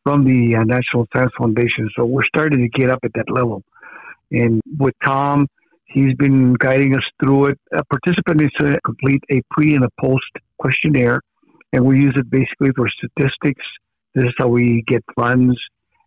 from 0.03 0.24
the 0.25 0.56
uh, 0.56 0.63
National 0.63 1.08
Science 1.13 1.32
Foundation. 1.38 1.89
So 1.96 2.06
we're 2.06 2.25
starting 2.25 2.60
to 2.60 2.70
get 2.70 2.89
up 2.89 3.00
at 3.03 3.12
that 3.15 3.30
level. 3.30 3.63
And 4.32 4.62
with 4.80 4.94
Tom, 5.03 5.48
he's 5.86 6.15
been 6.15 6.53
guiding 6.53 6.96
us 6.96 7.03
through 7.22 7.48
it. 7.48 7.60
A 7.74 7.84
participant 7.86 8.39
needs 8.39 8.53
to 8.60 8.80
complete 8.86 9.22
a 9.30 9.41
pre 9.51 9.75
and 9.75 9.84
a 9.84 9.89
post 10.00 10.32
questionnaire, 10.58 11.20
and 11.74 11.86
we 11.86 12.00
use 12.00 12.13
it 12.15 12.30
basically 12.30 12.72
for 12.75 12.88
statistics. 12.89 13.65
This 14.15 14.25
is 14.25 14.34
how 14.38 14.48
we 14.48 14.84
get 14.88 15.03
funds, 15.15 15.58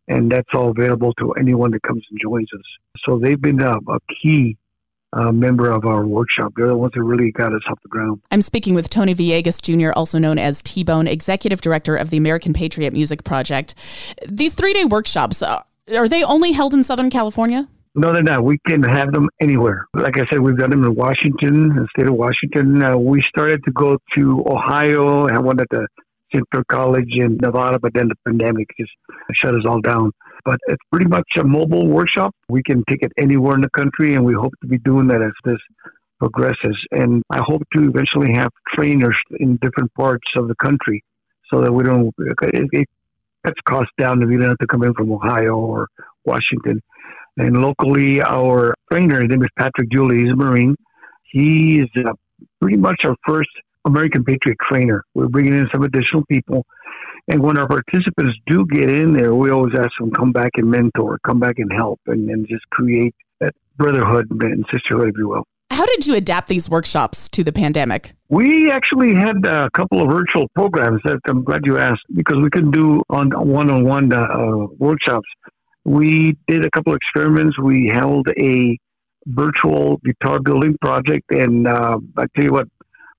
and 0.08 0.30
that's 0.30 0.48
all 0.54 0.70
available 0.70 1.12
to 1.14 1.32
anyone 1.32 1.70
that 1.72 1.82
comes 1.82 2.04
and 2.10 2.18
joins 2.20 2.48
us. 2.54 2.64
So 3.04 3.18
they've 3.18 3.40
been 3.40 3.60
a, 3.60 3.72
a 3.72 3.98
key 4.22 4.56
uh, 5.14 5.30
member 5.32 5.70
of 5.70 5.84
our 5.84 6.06
workshop. 6.06 6.52
They're 6.56 6.68
the 6.68 6.76
ones 6.76 6.92
that 6.94 7.02
really 7.02 7.30
got 7.30 7.54
us 7.54 7.62
off 7.70 7.78
the 7.82 7.88
ground. 7.88 8.20
I'm 8.30 8.42
speaking 8.42 8.74
with 8.74 8.90
Tony 8.90 9.14
Villegas 9.14 9.62
Jr., 9.62 9.92
also 9.96 10.18
known 10.18 10.38
as 10.38 10.62
T 10.62 10.82
Bone, 10.82 11.06
Executive 11.06 11.60
Director 11.60 11.96
of 11.96 12.10
the 12.10 12.16
American 12.16 12.52
Patriot 12.52 12.92
Music 12.92 13.24
Project. 13.24 13.74
These 14.28 14.54
three 14.54 14.72
day 14.72 14.84
workshops, 14.84 15.42
uh, 15.42 15.62
are 15.94 16.08
they 16.08 16.24
only 16.24 16.52
held 16.52 16.74
in 16.74 16.82
Southern 16.82 17.10
California? 17.10 17.68
No, 17.96 18.12
they're 18.12 18.24
not. 18.24 18.42
We 18.42 18.58
can 18.66 18.82
have 18.82 19.12
them 19.12 19.28
anywhere. 19.40 19.86
Like 19.94 20.18
I 20.18 20.24
said, 20.28 20.40
we've 20.40 20.58
done 20.58 20.70
them 20.70 20.82
in 20.82 20.96
Washington, 20.96 21.68
the 21.68 21.86
state 21.96 22.08
of 22.08 22.14
Washington. 22.14 22.82
Uh, 22.82 22.96
we 22.96 23.22
started 23.22 23.62
to 23.64 23.70
go 23.70 23.98
to 24.16 24.44
Ohio, 24.48 25.26
and 25.26 25.44
one 25.44 25.60
at 25.60 25.68
the 25.70 25.86
Sinclair 26.34 26.64
College 26.68 27.10
in 27.16 27.36
Nevada, 27.40 27.78
but 27.78 27.94
then 27.94 28.08
the 28.08 28.16
pandemic 28.26 28.68
just 28.78 28.92
shut 29.32 29.54
us 29.54 29.62
all 29.66 29.80
down. 29.80 30.10
But 30.44 30.58
it's 30.66 30.82
pretty 30.90 31.06
much 31.06 31.26
a 31.38 31.44
mobile 31.44 31.86
workshop. 31.86 32.34
We 32.48 32.62
can 32.62 32.82
take 32.88 33.02
it 33.02 33.12
anywhere 33.18 33.54
in 33.54 33.62
the 33.62 33.70
country, 33.70 34.14
and 34.14 34.24
we 34.24 34.34
hope 34.34 34.52
to 34.60 34.66
be 34.66 34.78
doing 34.78 35.06
that 35.08 35.22
as 35.22 35.32
this 35.44 35.60
progresses. 36.18 36.76
And 36.90 37.22
I 37.30 37.40
hope 37.42 37.62
to 37.74 37.84
eventually 37.88 38.34
have 38.34 38.50
trainers 38.74 39.16
in 39.38 39.56
different 39.56 39.92
parts 39.94 40.26
of 40.36 40.48
the 40.48 40.54
country 40.56 41.02
so 41.50 41.60
that 41.62 41.72
we 41.72 41.84
don't, 41.84 42.14
it, 42.18 42.68
it 42.72 42.88
cuts 43.44 43.60
costs 43.66 43.92
down 43.98 44.22
if 44.22 44.30
you 44.30 44.38
don't 44.38 44.48
have 44.48 44.58
to 44.58 44.66
come 44.66 44.82
in 44.82 44.94
from 44.94 45.12
Ohio 45.12 45.56
or 45.56 45.88
Washington. 46.24 46.82
And 47.36 47.60
locally, 47.60 48.22
our 48.22 48.74
trainer, 48.90 49.20
his 49.20 49.30
name 49.30 49.42
is 49.42 49.48
Patrick 49.58 49.90
Julie, 49.90 50.20
he's 50.22 50.32
a 50.32 50.36
Marine. 50.36 50.76
He 51.24 51.80
is 51.80 51.88
uh, 51.96 52.12
pretty 52.60 52.76
much 52.76 53.00
our 53.04 53.16
first 53.26 53.50
American 53.84 54.24
Patriot 54.24 54.58
trainer. 54.62 55.02
We're 55.14 55.28
bringing 55.28 55.54
in 55.54 55.68
some 55.72 55.82
additional 55.82 56.24
people 56.26 56.64
and 57.28 57.42
when 57.42 57.56
our 57.56 57.66
participants 57.66 58.38
do 58.46 58.66
get 58.66 58.90
in 58.90 59.14
there, 59.14 59.34
we 59.34 59.50
always 59.50 59.74
ask 59.74 59.90
them 59.98 60.10
come 60.10 60.32
back 60.32 60.52
and 60.54 60.70
mentor, 60.70 61.18
come 61.24 61.40
back 61.40 61.58
and 61.58 61.72
help, 61.72 62.00
and, 62.06 62.28
and 62.28 62.46
just 62.46 62.68
create 62.70 63.14
that 63.40 63.54
brotherhood 63.76 64.26
and 64.30 64.64
sisterhood, 64.70 65.08
if 65.08 65.14
you 65.16 65.28
will. 65.28 65.44
How 65.70 65.86
did 65.86 66.06
you 66.06 66.14
adapt 66.14 66.48
these 66.48 66.68
workshops 66.68 67.28
to 67.30 67.42
the 67.42 67.52
pandemic? 67.52 68.12
We 68.28 68.70
actually 68.70 69.14
had 69.14 69.44
a 69.46 69.70
couple 69.70 70.02
of 70.02 70.10
virtual 70.10 70.48
programs 70.54 71.00
that 71.04 71.20
I'm 71.26 71.42
glad 71.42 71.62
you 71.64 71.78
asked 71.78 72.04
because 72.14 72.36
we 72.36 72.50
couldn't 72.50 72.72
do 72.72 73.02
on 73.08 73.30
one-on-one 73.30 74.12
uh, 74.12 74.66
workshops. 74.78 75.26
We 75.84 76.36
did 76.46 76.64
a 76.64 76.70
couple 76.70 76.92
of 76.92 76.96
experiments. 76.96 77.58
We 77.58 77.88
held 77.88 78.28
a 78.38 78.78
virtual 79.26 79.96
guitar 80.04 80.40
building 80.40 80.76
project, 80.80 81.30
and 81.30 81.66
uh, 81.66 81.98
I 82.16 82.26
tell 82.36 82.44
you 82.44 82.52
what, 82.52 82.68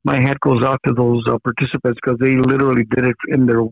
my 0.06 0.22
hat 0.22 0.40
goes 0.40 0.64
out 0.64 0.80
to 0.86 0.94
those 0.94 1.24
uh, 1.28 1.38
participants 1.40 2.00
because 2.02 2.18
they 2.20 2.36
literally 2.36 2.86
did 2.96 3.06
it 3.06 3.16
in 3.30 3.46
their 3.46 3.64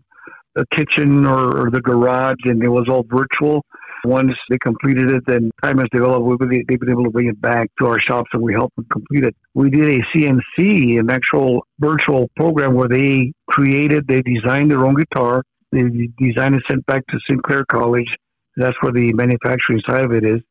the 0.55 0.65
kitchen 0.75 1.25
or, 1.25 1.65
or, 1.65 1.71
the 1.71 1.81
garage, 1.81 2.37
and 2.43 2.63
it 2.63 2.69
was 2.69 2.85
all 2.87 3.03
virtual. 3.09 3.65
Once 4.05 4.33
they 4.49 4.57
completed 4.59 5.09
it, 5.09 5.23
then 5.25 5.49
time 5.63 5.79
has 5.79 5.87
developed. 5.91 6.25
We've 6.25 6.37
been 6.37 6.91
able 6.91 7.05
to 7.05 7.09
bring 7.09 7.27
it 7.27 7.41
back 7.41 7.71
to 7.79 7.87
our 7.87 7.99
shops, 7.99 8.29
and 8.33 8.41
we 8.41 8.53
helped 8.53 8.75
them 8.75 8.85
complete 8.91 9.23
it. 9.23 9.35
We 9.55 9.69
did 9.69 9.89
a 9.89 9.99
CNC, 10.13 10.99
an 10.99 11.09
actual 11.09 11.65
virtual 11.79 12.29
program 12.35 12.75
where 12.75 12.89
they 12.89 13.33
created, 13.47 14.07
they 14.07 14.21
designed 14.21 14.69
their 14.69 14.85
own 14.85 14.95
guitar. 14.95 15.43
They 15.71 15.83
designed 16.19 16.53
and 16.53 16.63
sent 16.69 16.85
back 16.85 17.03
to 17.07 17.19
Sinclair 17.27 17.65
College. 17.65 18.15
That's 18.55 18.77
where 18.81 18.91
the 18.91 19.13
manufacturing 19.13 19.81
side 19.89 20.05
of 20.05 20.11
it 20.11 20.23
is. 20.23 20.41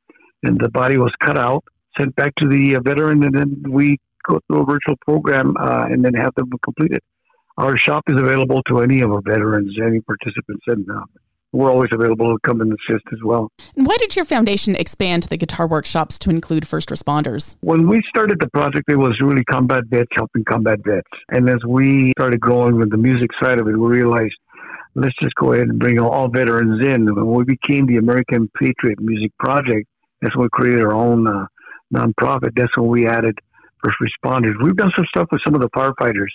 And 0.43 0.59
the 0.59 0.71
body 0.71 0.99
was 0.99 1.13
cut 1.21 1.39
out, 1.39 1.63
sent 1.97 2.17
back 2.17 2.35
to 2.39 2.49
the 2.49 2.77
uh, 2.77 2.81
veteran, 2.81 3.23
and 3.23 3.33
then 3.33 3.63
we 3.69 3.99
go 4.29 4.41
through 4.47 4.63
a 4.63 4.65
virtual 4.65 4.97
program 5.03 5.55
uh, 5.59 5.87
and 5.91 6.05
then 6.05 6.15
have 6.15 6.35
them 6.37 6.51
complete 6.63 6.93
it 6.93 7.03
our 7.59 7.77
shop 7.77 8.05
is 8.09 8.19
available 8.19 8.63
to 8.65 8.81
any 8.81 9.01
of 9.01 9.11
our 9.13 9.21
veterans, 9.21 9.77
any 9.85 10.01
participants, 10.01 10.65
and 10.67 10.89
uh, 10.91 11.05
we're 11.53 11.71
always 11.71 11.91
available 11.93 12.33
to 12.33 12.39
come 12.45 12.63
and 12.63 12.73
assist 12.73 13.05
as 13.13 13.19
well. 13.23 13.51
And 13.77 13.87
why 13.87 13.97
did 13.99 14.17
your 14.17 14.25
foundation 14.25 14.75
expand 14.75 15.25
the 15.25 15.37
guitar 15.37 15.67
workshops 15.67 16.19
to 16.21 16.31
include 16.31 16.67
first 16.67 16.89
responders? 16.89 17.57
When 17.61 17.89
we 17.89 18.01
started 18.09 18.41
the 18.41 18.49
project, 18.51 18.91
it 18.91 18.97
was 18.97 19.21
really 19.21 19.45
combat 19.45 19.85
vets 19.87 20.09
helping 20.15 20.45
combat 20.45 20.79
vets. 20.85 21.07
And 21.29 21.49
as 21.51 21.63
we 21.67 22.13
started 22.19 22.41
growing 22.41 22.77
with 22.77 22.91
the 22.91 22.97
music 22.97 23.31
side 23.43 23.61
of 23.61 23.69
it, 23.69 23.77
we 23.77 23.87
realized 23.87 24.35
let's 24.95 25.15
just 25.23 25.35
go 25.35 25.53
ahead 25.53 25.69
and 25.69 25.79
bring 25.79 25.99
all 25.99 26.29
veterans 26.29 26.85
in. 26.85 27.15
When 27.15 27.33
we 27.33 27.45
became 27.45 27.87
the 27.87 27.97
American 27.97 28.51
Patriot 28.59 28.99
Music 29.01 29.33
Project, 29.39 29.89
that's 30.23 30.35
when 30.37 30.45
we 30.45 30.49
created 30.53 30.83
our 30.83 30.95
own 30.95 31.27
uh, 31.27 31.47
nonprofit. 31.93 32.53
That's 32.57 32.75
when 32.79 32.89
we 32.89 33.07
added 33.07 33.39
first 33.83 33.97
responders. 34.01 34.55
We've 34.63 34.77
done 34.77 34.93
some 34.97 35.07
stuff 35.15 35.29
with 35.31 35.41
some 35.45 35.55
of 35.55 35.61
the 35.61 35.71
firefighters 35.71 36.29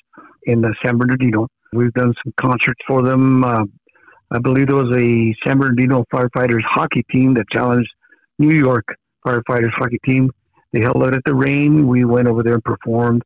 in 0.44 0.64
uh, 0.64 0.70
San 0.84 0.98
Bernardino. 0.98 1.48
We've 1.74 1.94
done 1.94 2.14
some 2.24 2.34
concerts 2.40 2.80
for 2.88 3.02
them. 3.02 3.44
Uh, 3.44 3.64
I 4.32 4.40
believe 4.40 4.68
there 4.68 4.76
was 4.76 4.96
a 4.96 5.34
San 5.46 5.60
Bernardino 5.60 6.04
firefighters 6.14 6.64
hockey 6.64 7.04
team 7.12 7.34
that 7.36 7.46
challenged 7.52 7.90
New 8.40 8.54
York 8.54 8.86
firefighters 9.26 9.72
hockey 9.74 10.00
team. 10.06 10.30
They 10.74 10.82
held 10.82 11.04
out 11.04 11.14
at 11.14 11.22
the 11.26 11.36
rain. 11.36 11.88
We 11.88 12.04
went 12.04 12.28
over 12.28 12.44
there 12.44 12.56
and 12.56 12.64
performed. 12.64 13.24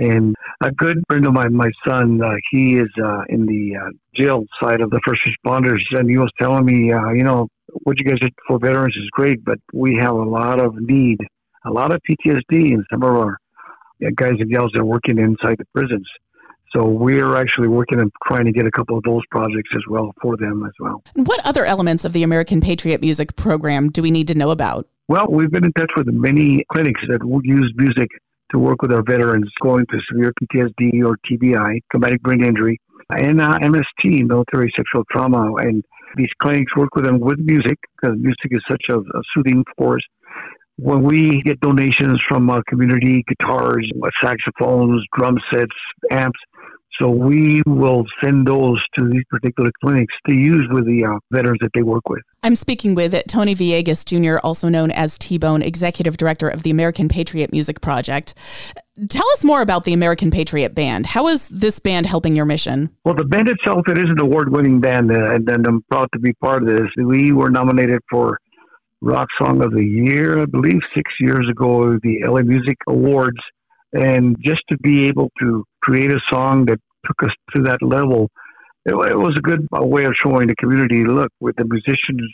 And 0.00 0.34
a 0.60 0.72
good 0.72 0.98
friend 1.08 1.24
of 1.26 1.32
mine, 1.32 1.54
my 1.54 1.70
son, 1.86 2.20
uh, 2.20 2.34
he 2.50 2.76
is 2.76 2.88
uh, 3.02 3.22
in 3.28 3.46
the 3.46 3.76
uh, 3.76 3.90
jail 4.14 4.44
side 4.60 4.80
of 4.80 4.90
the 4.90 5.00
first 5.06 5.20
responders, 5.24 5.80
and 5.92 6.10
he 6.10 6.18
was 6.18 6.30
telling 6.40 6.64
me, 6.64 6.92
uh, 6.92 7.10
you 7.10 7.22
know, 7.22 7.48
what 7.84 7.98
you 8.00 8.04
guys 8.04 8.18
did 8.20 8.34
for 8.46 8.58
veterans 8.58 8.94
is 8.96 9.08
great, 9.12 9.44
but 9.44 9.58
we 9.72 9.96
have 9.96 10.14
a 10.14 10.22
lot 10.22 10.60
of 10.60 10.74
need, 10.76 11.18
a 11.64 11.70
lot 11.70 11.92
of 11.92 12.00
PTSD 12.08 12.72
in 12.72 12.84
some 12.90 13.04
of 13.04 13.14
our 13.14 13.38
guys 14.12 14.34
and 14.38 14.50
gals 14.50 14.70
that 14.74 14.80
are 14.80 14.84
working 14.84 15.18
inside 15.18 15.56
the 15.58 15.66
prisons. 15.74 16.06
So 16.74 16.84
we're 16.84 17.36
actually 17.36 17.68
working 17.68 18.00
on 18.00 18.10
trying 18.26 18.46
to 18.46 18.52
get 18.52 18.66
a 18.66 18.70
couple 18.70 18.96
of 18.96 19.04
those 19.04 19.22
projects 19.30 19.70
as 19.76 19.82
well 19.88 20.12
for 20.20 20.36
them 20.36 20.64
as 20.66 20.72
well. 20.80 21.02
And 21.14 21.26
what 21.26 21.44
other 21.46 21.64
elements 21.64 22.04
of 22.04 22.12
the 22.12 22.24
American 22.24 22.60
Patriot 22.60 23.00
Music 23.00 23.36
program 23.36 23.90
do 23.90 24.02
we 24.02 24.10
need 24.10 24.26
to 24.28 24.34
know 24.34 24.50
about? 24.50 24.88
Well, 25.06 25.26
we've 25.30 25.50
been 25.50 25.64
in 25.64 25.72
touch 25.74 25.90
with 25.96 26.08
many 26.08 26.64
clinics 26.72 27.00
that 27.08 27.22
would 27.22 27.44
use 27.44 27.72
music 27.76 28.08
to 28.50 28.58
work 28.58 28.82
with 28.82 28.92
our 28.92 29.02
veterans 29.02 29.50
going 29.62 29.86
through 29.86 30.00
severe 30.10 30.32
PTSD 30.42 31.04
or 31.04 31.16
TBI, 31.30 31.80
traumatic 31.90 32.22
brain 32.22 32.42
injury, 32.42 32.80
and 33.10 33.40
uh, 33.40 33.58
MST, 33.58 34.26
military 34.26 34.72
sexual 34.76 35.04
trauma. 35.10 35.54
And 35.56 35.84
these 36.16 36.30
clinics 36.40 36.74
work 36.76 36.94
with 36.94 37.04
them 37.04 37.20
with 37.20 37.38
music 37.38 37.78
because 38.00 38.16
music 38.18 38.50
is 38.50 38.62
such 38.68 38.82
a, 38.88 38.98
a 38.98 39.22
soothing 39.34 39.64
force. 39.76 40.02
When 40.76 41.02
we 41.02 41.42
get 41.42 41.60
donations 41.60 42.20
from 42.28 42.50
our 42.50 42.62
community, 42.68 43.24
guitars, 43.28 43.88
saxophones, 44.20 45.04
drum 45.16 45.38
sets, 45.52 45.70
amps, 46.10 46.38
so 47.00 47.08
we 47.08 47.62
will 47.66 48.04
send 48.22 48.46
those 48.46 48.80
to 48.96 49.08
these 49.08 49.22
particular 49.28 49.70
clinics 49.82 50.14
to 50.28 50.34
use 50.34 50.66
with 50.70 50.86
the 50.86 51.04
uh, 51.04 51.18
veterans 51.32 51.58
that 51.60 51.70
they 51.74 51.82
work 51.82 52.08
with. 52.08 52.22
I'm 52.42 52.54
speaking 52.54 52.94
with 52.94 53.20
Tony 53.26 53.54
Villegas 53.54 54.04
Jr., 54.04 54.38
also 54.44 54.68
known 54.68 54.90
as 54.92 55.18
T 55.18 55.38
Bone, 55.38 55.62
Executive 55.62 56.16
Director 56.16 56.48
of 56.48 56.62
the 56.62 56.70
American 56.70 57.08
Patriot 57.08 57.50
Music 57.50 57.80
Project. 57.80 58.34
Tell 59.08 59.28
us 59.32 59.42
more 59.42 59.60
about 59.60 59.84
the 59.84 59.92
American 59.92 60.30
Patriot 60.30 60.74
Band. 60.76 61.06
How 61.06 61.26
is 61.26 61.48
this 61.48 61.80
band 61.80 62.06
helping 62.06 62.36
your 62.36 62.44
mission? 62.44 62.90
Well, 63.04 63.16
the 63.16 63.24
band 63.24 63.48
itself, 63.48 63.88
it 63.88 63.98
is 63.98 64.08
an 64.08 64.20
award 64.20 64.52
winning 64.52 64.78
band, 64.78 65.10
and, 65.10 65.48
and 65.48 65.66
I'm 65.66 65.82
proud 65.90 66.08
to 66.12 66.20
be 66.20 66.32
part 66.34 66.62
of 66.62 66.68
this. 66.68 66.88
We 66.96 67.32
were 67.32 67.50
nominated 67.50 68.00
for 68.08 68.38
Rock 69.04 69.28
Song 69.38 69.62
of 69.62 69.72
the 69.72 69.84
Year, 69.84 70.40
I 70.40 70.46
believe, 70.46 70.80
six 70.96 71.12
years 71.20 71.46
ago, 71.50 71.98
the 72.02 72.22
LA 72.26 72.40
Music 72.40 72.78
Awards. 72.88 73.38
And 73.92 74.36
just 74.42 74.62
to 74.70 74.78
be 74.78 75.06
able 75.06 75.30
to 75.40 75.64
create 75.82 76.10
a 76.10 76.20
song 76.30 76.64
that 76.66 76.80
took 77.06 77.22
us 77.22 77.34
to 77.54 77.62
that 77.64 77.82
level, 77.82 78.30
it, 78.86 78.94
it 78.94 79.16
was 79.16 79.34
a 79.36 79.42
good 79.42 79.66
way 79.72 80.04
of 80.04 80.14
showing 80.20 80.48
the 80.48 80.56
community, 80.56 81.04
look, 81.04 81.30
with 81.38 81.54
the 81.56 81.64
musicians, 81.64 82.32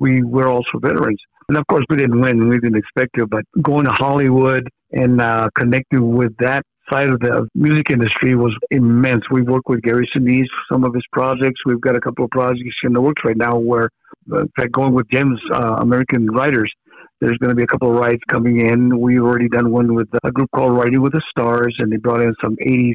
we 0.00 0.24
were 0.24 0.48
also 0.48 0.78
veterans. 0.80 1.20
And 1.48 1.56
of 1.56 1.66
course, 1.68 1.84
we 1.88 1.96
didn't 1.96 2.20
win. 2.20 2.48
We 2.48 2.58
didn't 2.58 2.76
expect 2.76 3.10
to, 3.16 3.26
but 3.26 3.44
going 3.62 3.84
to 3.84 3.92
Hollywood 3.92 4.68
and 4.90 5.20
uh, 5.20 5.48
connecting 5.56 6.14
with 6.14 6.36
that 6.40 6.64
side 6.90 7.10
of 7.10 7.20
the 7.20 7.48
music 7.54 7.90
industry 7.90 8.34
was 8.34 8.56
immense. 8.70 9.22
We 9.30 9.42
worked 9.42 9.68
with 9.68 9.82
Gary 9.82 10.08
Sinise 10.14 10.42
for 10.42 10.74
some 10.74 10.84
of 10.84 10.94
his 10.94 11.04
projects. 11.12 11.60
We've 11.66 11.80
got 11.80 11.96
a 11.96 12.00
couple 12.00 12.24
of 12.24 12.30
projects 12.30 12.76
in 12.82 12.92
the 12.92 13.00
works 13.00 13.22
right 13.24 13.36
now 13.36 13.56
where, 13.58 13.90
uh, 14.32 14.42
in 14.42 14.52
fact, 14.56 14.72
going 14.72 14.94
with 14.94 15.08
Jim's 15.10 15.40
uh, 15.52 15.76
American 15.80 16.26
Riders, 16.26 16.72
there's 17.20 17.36
going 17.38 17.50
to 17.50 17.56
be 17.56 17.64
a 17.64 17.66
couple 17.66 17.90
of 17.90 17.98
rides 17.98 18.20
coming 18.28 18.60
in. 18.60 18.98
We've 19.00 19.22
already 19.22 19.48
done 19.48 19.70
one 19.70 19.94
with 19.94 20.08
a 20.22 20.30
group 20.30 20.50
called 20.54 20.76
Riding 20.76 21.02
with 21.02 21.12
the 21.12 21.22
Stars, 21.30 21.74
and 21.78 21.92
they 21.92 21.96
brought 21.96 22.20
in 22.20 22.34
some 22.42 22.56
80s 22.56 22.94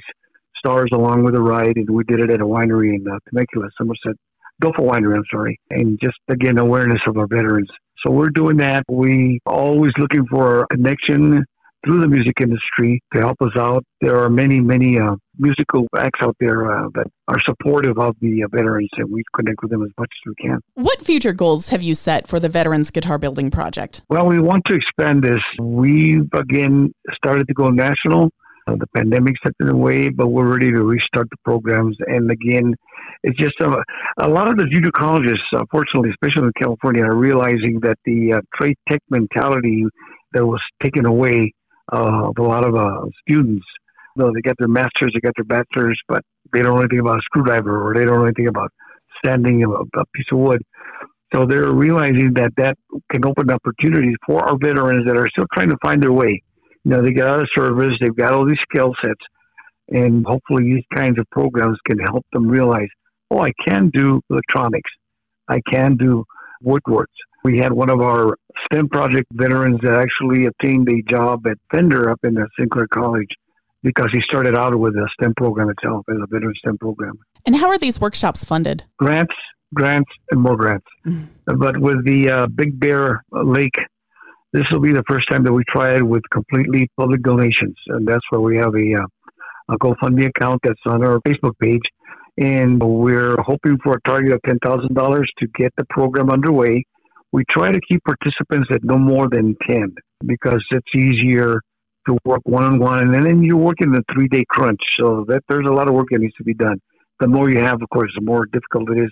stars 0.57 0.89
along 0.93 1.23
with 1.23 1.33
the 1.33 1.41
ride, 1.41 1.75
and 1.75 1.89
we 1.89 2.03
did 2.05 2.21
it 2.21 2.29
at 2.29 2.39
a 2.39 2.45
winery 2.45 2.95
in 2.95 3.05
uh, 3.07 3.17
Temecula, 3.29 3.67
Somerset, 3.77 4.15
Doffo 4.61 4.89
Winery, 4.89 5.15
I'm 5.15 5.23
sorry, 5.29 5.59
and 5.71 5.99
just 6.01 6.17
again 6.29 6.57
awareness 6.57 7.01
of 7.07 7.17
our 7.17 7.27
veterans. 7.27 7.69
So 8.05 8.11
we're 8.11 8.29
doing 8.29 8.57
that. 8.57 8.83
We 8.89 9.39
always 9.45 9.91
looking 9.97 10.25
for 10.27 10.61
a 10.61 10.67
connection 10.67 11.45
through 11.85 12.01
the 12.01 12.07
music 12.07 12.35
industry 12.41 13.01
to 13.13 13.19
help 13.19 13.37
us 13.41 13.51
out. 13.57 13.83
There 14.01 14.17
are 14.17 14.29
many, 14.29 14.59
many 14.59 14.99
uh, 14.99 15.15
musical 15.37 15.85
acts 15.97 16.19
out 16.21 16.35
there 16.39 16.71
uh, 16.71 16.89
that 16.95 17.07
are 17.27 17.39
supportive 17.45 17.97
of 17.97 18.15
the 18.21 18.43
uh, 18.43 18.47
veterans, 18.51 18.89
and 18.97 19.11
we 19.11 19.23
connect 19.35 19.61
with 19.61 19.71
them 19.71 19.83
as 19.83 19.91
much 19.97 20.09
as 20.11 20.29
we 20.29 20.49
can. 20.49 20.59
What 20.75 21.01
future 21.01 21.33
goals 21.33 21.69
have 21.69 21.81
you 21.81 21.95
set 21.95 22.27
for 22.27 22.39
the 22.39 22.49
Veterans 22.49 22.91
Guitar 22.91 23.17
Building 23.17 23.51
Project? 23.51 24.01
Well, 24.09 24.27
we 24.27 24.39
want 24.39 24.63
to 24.67 24.75
expand 24.75 25.23
this. 25.23 25.41
We've 25.59 26.29
again 26.33 26.93
started 27.13 27.47
to 27.47 27.53
go 27.53 27.69
national. 27.69 28.29
Uh, 28.65 28.77
the 28.77 28.87
pandemic 28.95 29.35
set 29.43 29.51
in 29.59 29.67
the 29.67 29.75
way, 29.75 30.07
but 30.07 30.27
we're 30.27 30.47
ready 30.47 30.71
to 30.71 30.83
restart 30.83 31.29
the 31.29 31.35
programs. 31.43 31.97
And 32.07 32.31
again, 32.31 32.73
it's 33.21 33.37
just 33.37 33.59
a, 33.59 33.83
a 34.21 34.29
lot 34.29 34.47
of 34.47 34.55
the 34.55 34.63
junior 34.71 34.91
colleges, 34.91 35.37
unfortunately, 35.51 36.11
especially 36.11 36.47
in 36.47 36.53
California, 36.57 37.03
are 37.03 37.13
realizing 37.13 37.81
that 37.81 37.97
the 38.05 38.35
uh, 38.35 38.41
trade 38.55 38.77
tech 38.87 39.01
mentality 39.09 39.83
that 40.31 40.45
was 40.45 40.61
taken 40.81 41.05
away 41.05 41.51
uh, 41.91 42.29
of 42.29 42.37
a 42.37 42.43
lot 42.43 42.65
of 42.65 42.75
uh, 42.75 43.05
students. 43.21 43.65
You 44.15 44.23
know, 44.23 44.31
they 44.33 44.41
get 44.41 44.55
their 44.59 44.67
masters, 44.67 45.11
they 45.13 45.19
get 45.19 45.33
their 45.35 45.45
bachelors, 45.45 45.99
but 46.07 46.21
they 46.53 46.61
don't 46.61 46.75
know 46.75 46.81
anything 46.81 46.99
about 46.99 47.17
a 47.17 47.21
screwdriver 47.23 47.87
or 47.87 47.95
they 47.95 48.05
don't 48.05 48.19
know 48.19 48.25
anything 48.25 48.47
about 48.47 48.71
sanding 49.25 49.63
a, 49.63 49.69
a 49.69 50.05
piece 50.13 50.25
of 50.31 50.39
wood. 50.39 50.61
So 51.33 51.47
they're 51.47 51.71
realizing 51.71 52.33
that 52.35 52.51
that 52.57 52.77
can 53.11 53.25
open 53.25 53.49
opportunities 53.49 54.15
for 54.25 54.43
our 54.43 54.55
veterans 54.61 55.07
that 55.07 55.17
are 55.17 55.27
still 55.29 55.47
trying 55.51 55.69
to 55.69 55.77
find 55.81 56.01
their 56.01 56.11
way. 56.11 56.43
You 56.83 56.91
know, 56.91 57.01
they 57.01 57.11
get 57.11 57.27
out 57.27 57.39
of 57.39 57.47
service, 57.55 57.93
they've 57.99 58.15
got 58.15 58.33
all 58.33 58.45
these 58.45 58.59
skill 58.69 58.93
sets, 59.03 59.21
and 59.89 60.25
hopefully 60.27 60.63
these 60.65 60.83
kinds 60.93 61.17
of 61.17 61.25
programs 61.31 61.77
can 61.89 61.97
help 61.99 62.25
them 62.33 62.47
realize, 62.47 62.89
oh, 63.31 63.39
I 63.39 63.51
can 63.65 63.89
do 63.91 64.21
electronics, 64.29 64.91
I 65.47 65.59
can 65.71 65.95
do 65.95 66.23
woodworks. 66.63 67.05
We 67.43 67.57
had 67.59 67.73
one 67.73 67.89
of 67.89 67.99
our 67.99 68.37
STEM 68.65 68.89
project 68.89 69.27
veterans 69.33 69.79
that 69.83 69.93
actually 69.93 70.45
obtained 70.45 70.87
a 70.89 71.01
job 71.09 71.45
at 71.45 71.57
Fender 71.73 72.09
up 72.09 72.19
in 72.23 72.35
the 72.35 72.47
Sinclair 72.57 72.87
College 72.87 73.27
because 73.83 74.07
he 74.13 74.21
started 74.21 74.57
out 74.57 74.77
with 74.79 74.93
a 74.95 75.09
STEM 75.19 75.33
program 75.35 75.69
itself 75.69 76.05
as 76.09 76.15
a 76.23 76.27
veteran 76.27 76.53
STEM 76.59 76.77
program. 76.77 77.19
And 77.45 77.55
how 77.55 77.67
are 77.67 77.77
these 77.77 77.99
workshops 77.99 78.45
funded? 78.45 78.83
Grants, 78.97 79.35
grants, 79.73 80.09
and 80.31 80.39
more 80.39 80.55
grants. 80.55 80.85
Mm-hmm. 81.05 81.59
But 81.59 81.77
with 81.79 82.05
the 82.05 82.29
uh, 82.29 82.47
Big 82.47 82.79
Bear 82.79 83.23
Lake, 83.31 83.75
this 84.53 84.63
will 84.71 84.79
be 84.79 84.93
the 84.93 85.03
first 85.09 85.27
time 85.29 85.43
that 85.43 85.51
we 85.51 85.63
try 85.67 85.97
it 85.97 86.03
with 86.03 86.23
completely 86.31 86.89
public 86.95 87.23
donations, 87.23 87.75
and 87.87 88.07
that's 88.07 88.23
where 88.29 88.39
we 88.39 88.55
have 88.57 88.73
a, 88.75 88.95
uh, 88.95 89.73
a 89.73 89.77
GoFundMe 89.79 90.27
account 90.27 90.61
that's 90.63 90.79
on 90.85 91.03
our 91.03 91.19
Facebook 91.21 91.57
page. 91.59 91.81
And 92.37 92.81
we're 92.81 93.35
hoping 93.41 93.77
for 93.83 93.95
a 93.95 94.01
target 94.07 94.31
of 94.31 94.41
$10,000 94.47 95.23
to 95.39 95.47
get 95.55 95.73
the 95.77 95.85
program 95.89 96.29
underway 96.29 96.85
we 97.33 97.43
try 97.49 97.71
to 97.71 97.79
keep 97.89 98.01
participants 98.03 98.69
at 98.71 98.83
no 98.83 98.97
more 98.97 99.27
than 99.27 99.57
10 99.67 99.95
because 100.25 100.63
it's 100.69 100.95
easier 100.95 101.59
to 102.07 102.17
work 102.25 102.41
one 102.43 102.63
on 102.63 102.79
one. 102.79 103.13
And 103.13 103.25
then 103.25 103.43
you're 103.43 103.57
working 103.57 103.87
in 103.87 103.95
a 103.95 104.13
three 104.13 104.27
day 104.27 104.43
crunch. 104.47 104.79
So 104.99 105.25
that 105.27 105.41
there's 105.49 105.65
a 105.67 105.73
lot 105.73 105.89
of 105.89 105.95
work 105.95 106.07
that 106.11 106.19
needs 106.19 106.35
to 106.35 106.43
be 106.43 106.53
done. 106.53 106.79
The 107.19 107.27
more 107.27 107.49
you 107.49 107.59
have, 107.59 107.81
of 107.81 107.89
course, 107.89 108.11
the 108.15 108.23
more 108.23 108.45
difficult 108.45 108.91
it 108.91 109.03
is. 109.03 109.11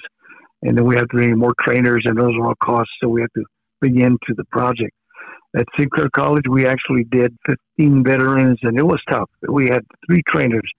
And 0.62 0.78
then 0.78 0.86
we 0.86 0.96
have 0.96 1.08
to 1.10 1.18
bring 1.18 1.36
more 1.38 1.56
trainers, 1.60 2.04
and 2.06 2.16
those 2.16 2.36
are 2.36 2.46
all 2.46 2.56
costs. 2.64 2.94
So 3.02 3.10
we 3.10 3.22
have 3.22 3.34
to 3.34 3.44
bring 3.80 4.00
into 4.00 4.36
the 4.38 4.46
project. 4.52 4.94
At 5.58 5.66
Sinclair 5.78 6.10
College, 6.16 6.46
we 6.48 6.68
actually 6.68 7.04
did 7.06 7.36
15 7.78 8.04
veterans, 8.04 8.60
and 8.62 8.78
it 8.78 8.86
was 8.86 9.02
tough. 9.10 9.30
We 9.50 9.66
had 9.66 9.82
three 10.06 10.22
trainers, 10.28 10.70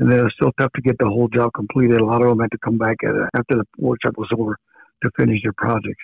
and 0.00 0.12
it 0.12 0.22
was 0.22 0.32
still 0.34 0.50
tough 0.58 0.72
to 0.74 0.82
get 0.82 0.98
the 0.98 1.06
whole 1.06 1.28
job 1.28 1.52
completed. 1.54 2.00
A 2.00 2.04
lot 2.04 2.22
of 2.22 2.28
them 2.28 2.40
had 2.40 2.50
to 2.50 2.58
come 2.58 2.78
back 2.78 2.96
after 3.04 3.54
the 3.54 3.64
workshop 3.78 4.14
was 4.18 4.28
over 4.36 4.56
to 5.04 5.10
finish 5.16 5.40
their 5.44 5.54
projects. 5.56 6.02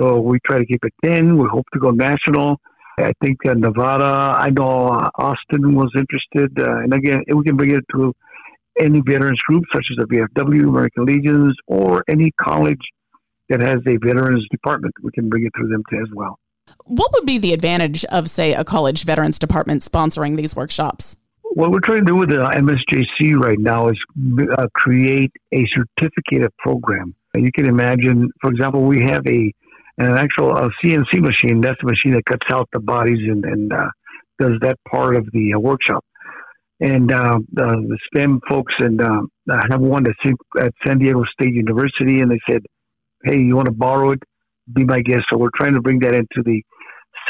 So 0.00 0.18
we 0.20 0.38
try 0.46 0.58
to 0.58 0.64
keep 0.64 0.84
it 0.84 0.94
thin. 1.04 1.36
We 1.36 1.46
hope 1.48 1.66
to 1.74 1.78
go 1.78 1.90
national. 1.90 2.60
I 2.98 3.12
think 3.22 3.38
uh, 3.46 3.54
Nevada, 3.54 4.34
I 4.36 4.50
know 4.50 5.10
Austin 5.14 5.74
was 5.74 5.90
interested. 5.96 6.58
Uh, 6.58 6.78
and 6.78 6.94
again, 6.94 7.22
we 7.34 7.44
can 7.44 7.56
bring 7.56 7.70
it 7.70 7.84
to 7.94 8.14
any 8.78 9.00
veterans 9.00 9.40
group, 9.46 9.64
such 9.72 9.84
as 9.90 9.96
the 9.96 10.04
VFW, 10.04 10.68
American 10.68 11.04
Legions, 11.04 11.54
or 11.66 12.02
any 12.08 12.30
college 12.40 12.80
that 13.48 13.60
has 13.60 13.78
a 13.86 13.96
veterans 13.96 14.46
department. 14.50 14.94
We 15.02 15.10
can 15.12 15.28
bring 15.28 15.44
it 15.44 15.52
through 15.56 15.68
them 15.68 15.82
as 15.92 16.08
well. 16.14 16.38
What 16.84 17.12
would 17.12 17.26
be 17.26 17.38
the 17.38 17.52
advantage 17.52 18.04
of, 18.06 18.30
say, 18.30 18.54
a 18.54 18.64
college 18.64 19.04
veterans 19.04 19.38
department 19.38 19.82
sponsoring 19.82 20.36
these 20.36 20.54
workshops? 20.54 21.16
What 21.42 21.72
we're 21.72 21.80
trying 21.80 22.00
to 22.00 22.04
do 22.04 22.16
with 22.16 22.30
the 22.30 22.36
MSJC 22.36 23.36
right 23.36 23.58
now 23.58 23.88
is 23.88 23.98
uh, 24.56 24.66
create 24.74 25.32
a 25.52 25.66
certificate 25.74 26.54
program. 26.58 27.14
You 27.34 27.50
can 27.52 27.66
imagine, 27.66 28.30
for 28.40 28.50
example, 28.50 28.82
we 28.82 29.02
have 29.02 29.26
a 29.26 29.52
and 30.00 30.12
an 30.12 30.18
actual 30.18 30.56
uh, 30.56 30.70
CNC 30.82 31.20
machine. 31.20 31.60
That's 31.60 31.78
the 31.82 31.86
machine 31.86 32.12
that 32.12 32.24
cuts 32.24 32.46
out 32.50 32.68
the 32.72 32.80
bodies 32.80 33.18
and, 33.28 33.44
and 33.44 33.70
uh, 33.70 33.90
does 34.38 34.52
that 34.62 34.78
part 34.90 35.14
of 35.14 35.28
the 35.32 35.52
uh, 35.54 35.58
workshop. 35.60 36.02
And 36.80 37.12
uh, 37.12 37.40
the, 37.52 37.66
the 37.66 37.98
STEM 38.06 38.40
folks 38.48 38.72
and 38.78 39.02
uh, 39.02 39.20
I 39.50 39.66
have 39.70 39.82
one 39.82 40.06
at 40.08 40.72
San 40.84 40.98
Diego 40.98 41.22
State 41.30 41.52
University, 41.52 42.20
and 42.22 42.30
they 42.30 42.38
said, 42.48 42.62
"Hey, 43.22 43.38
you 43.38 43.54
want 43.54 43.66
to 43.66 43.72
borrow 43.72 44.12
it? 44.12 44.22
Be 44.72 44.84
my 44.84 45.00
guest." 45.00 45.24
So 45.28 45.36
we're 45.36 45.50
trying 45.54 45.74
to 45.74 45.82
bring 45.82 45.98
that 45.98 46.14
into 46.14 46.42
the 46.42 46.62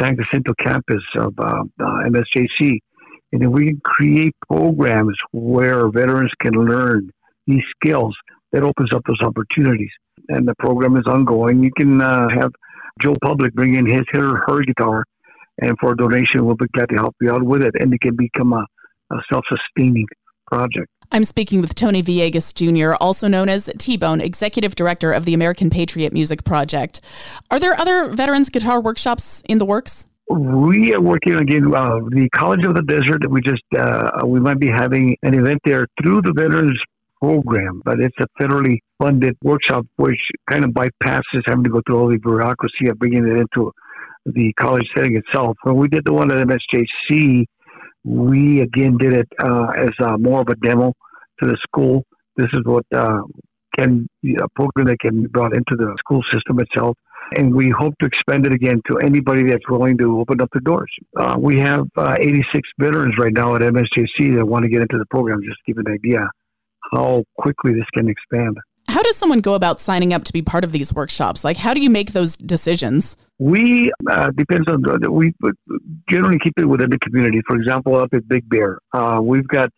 San 0.01 0.17
Jacinto 0.17 0.53
campus 0.65 1.03
of 1.17 1.35
uh, 1.41 1.65
MSJC, 1.81 2.79
and 3.33 3.43
if 3.43 3.51
we 3.51 3.67
can 3.67 3.81
create 3.83 4.37
programs 4.49 5.17
where 5.33 5.89
veterans 5.89 6.31
can 6.41 6.53
learn 6.53 7.11
these 7.49 7.65
skills, 7.75 8.15
that 8.53 8.63
opens 8.63 8.93
up 8.93 9.03
those 9.09 9.21
opportunities 9.21 9.91
and 10.29 10.47
the 10.47 10.55
program 10.59 10.97
is 10.97 11.05
ongoing. 11.07 11.63
You 11.63 11.71
can 11.77 12.01
uh, 12.01 12.29
have 12.29 12.53
Joe 13.01 13.17
Public 13.23 13.55
bring 13.55 13.75
in 13.75 13.87
his 13.87 14.03
her, 14.13 14.43
her 14.47 14.61
guitar, 14.63 15.05
and 15.61 15.77
for 15.81 15.93
a 15.93 15.97
donation, 15.97 16.45
we'll 16.45 16.57
be 16.57 16.67
glad 16.75 16.89
to 16.91 16.97
help 16.97 17.15
you 17.21 17.31
out 17.31 17.43
with 17.43 17.63
it, 17.63 17.75
and 17.79 17.93
it 17.93 18.01
can 18.01 18.17
become 18.17 18.53
a, 18.53 18.65
a 19.13 19.17
self-sustaining 19.33 20.07
project. 20.47 20.89
I'm 21.13 21.25
speaking 21.25 21.61
with 21.61 21.75
Tony 21.75 22.03
Villegas 22.03 22.55
Jr., 22.55 22.95
also 23.01 23.27
known 23.29 23.49
as 23.49 23.71
T 23.79 23.97
Bone, 23.97 24.21
Executive 24.21 24.75
Director 24.75 25.13
of 25.13 25.25
the 25.25 25.35
American 25.35 25.71
Patriot 25.71 26.13
Music 26.13 26.45
Project. 26.45 27.01
Are 27.51 27.59
there 27.59 27.79
other 27.79 28.09
veterans 28.09 28.49
guitar 28.49 28.81
workshops 28.81 29.43
in 29.49 29.59
the 29.59 29.65
works? 29.65 30.07
we 30.31 30.95
are 30.95 31.01
working 31.01 31.35
again. 31.35 31.75
Uh, 31.75 31.99
the 32.09 32.29
College 32.35 32.65
of 32.65 32.75
the 32.75 32.83
Desert. 32.83 33.29
We 33.29 33.41
just 33.41 33.63
uh, 33.77 34.25
we 34.25 34.39
might 34.39 34.61
be 34.61 34.69
having 34.69 35.17
an 35.23 35.35
event 35.35 35.59
there 35.65 35.87
through 36.01 36.23
the 36.23 36.33
Veterans 36.33 36.81
Program, 37.21 37.83
but 37.85 38.01
it's 38.01 38.17
a 38.21 38.27
federally 38.43 38.79
funded 38.99 39.37
workshop, 39.43 39.87
which 39.97 40.21
kind 40.51 40.65
of 40.65 40.71
bypasses 40.71 41.43
having 41.47 41.65
to 41.65 41.71
go 41.71 41.83
through 41.87 41.99
all 41.99 42.09
the 42.09 42.17
bureaucracy 42.17 42.89
of 42.89 42.99
bringing 42.99 43.27
it 43.27 43.37
into 43.37 43.73
the 44.27 44.53
college 44.55 44.87
setting 44.97 45.17
itself. 45.17 45.57
When 45.63 45.77
we 45.77 45.89
did 45.89 46.05
the 46.05 46.13
one 46.13 46.31
at 46.31 46.47
MSJC, 46.47 47.45
we 48.05 48.61
again 48.61 48.97
did 48.99 49.13
it 49.13 49.29
uh, 49.43 49.69
as 49.77 49.91
uh, 50.03 50.17
more 50.19 50.41
of 50.41 50.49
a 50.49 50.55
demo 50.57 50.95
to 51.43 51.49
the 51.49 51.57
school. 51.63 52.05
This 52.37 52.49
is 52.53 52.61
what 52.65 52.85
uh, 52.95 53.23
can 53.79 54.09
a 54.25 54.49
program 54.55 54.87
that 54.87 54.99
can 55.01 55.23
be 55.23 55.29
brought 55.29 55.55
into 55.55 55.77
the 55.77 55.95
school 55.99 56.23
system 56.33 56.59
itself. 56.61 56.97
And 57.37 57.55
we 57.55 57.71
hope 57.71 57.95
to 58.01 58.07
expand 58.07 58.47
it 58.47 58.53
again 58.53 58.81
to 58.91 58.99
anybody 58.99 59.45
that's 59.45 59.69
willing 59.69 59.97
to 59.99 60.19
open 60.19 60.41
up 60.41 60.49
the 60.53 60.61
doors. 60.61 60.91
Uh, 61.17 61.37
we 61.39 61.61
have 61.61 61.87
uh, 61.97 62.17
86 62.19 62.69
veterans 62.79 63.15
right 63.19 63.33
now 63.33 63.55
at 63.55 63.61
MSJC 63.61 64.37
that 64.37 64.45
want 64.45 64.65
to 64.65 64.69
get 64.69 64.83
into 64.83 64.99
the 64.99 65.07
program. 65.11 65.41
Just 65.45 65.59
to 65.65 65.73
give 65.73 65.79
an 65.79 65.93
idea 65.93 66.29
how 66.93 67.25
quickly 67.39 67.73
this 67.73 67.87
can 67.97 68.09
expand. 68.09 68.57
How 68.89 69.03
does 69.03 69.17
someone 69.17 69.41
go 69.41 69.55
about 69.55 69.81
signing 69.81 70.13
up 70.13 70.25
to 70.25 70.33
be 70.33 70.43
part 70.43 70.65
of 70.65 70.73
these 70.73 70.93
workshops? 70.93 71.45
Like, 71.45 71.57
how 71.57 71.75
do 71.75 71.81
you 71.81 71.91
make 71.91 72.13
those 72.13 72.37
decisions? 72.37 73.17
We 73.39 73.93
uh, 74.11 74.31
depends 74.37 74.69
on 74.69 74.83
the, 74.83 75.11
we 75.11 75.33
generally 76.09 76.39
keep 76.43 76.55
it 76.59 76.67
within 76.67 76.91
the 76.91 76.99
community. 76.99 77.41
For 77.47 77.57
example, 77.57 77.97
up 77.97 78.13
at 78.13 78.27
Big 78.29 78.49
Bear, 78.49 78.79
uh, 78.93 79.21
we've 79.23 79.47
got 79.47 79.71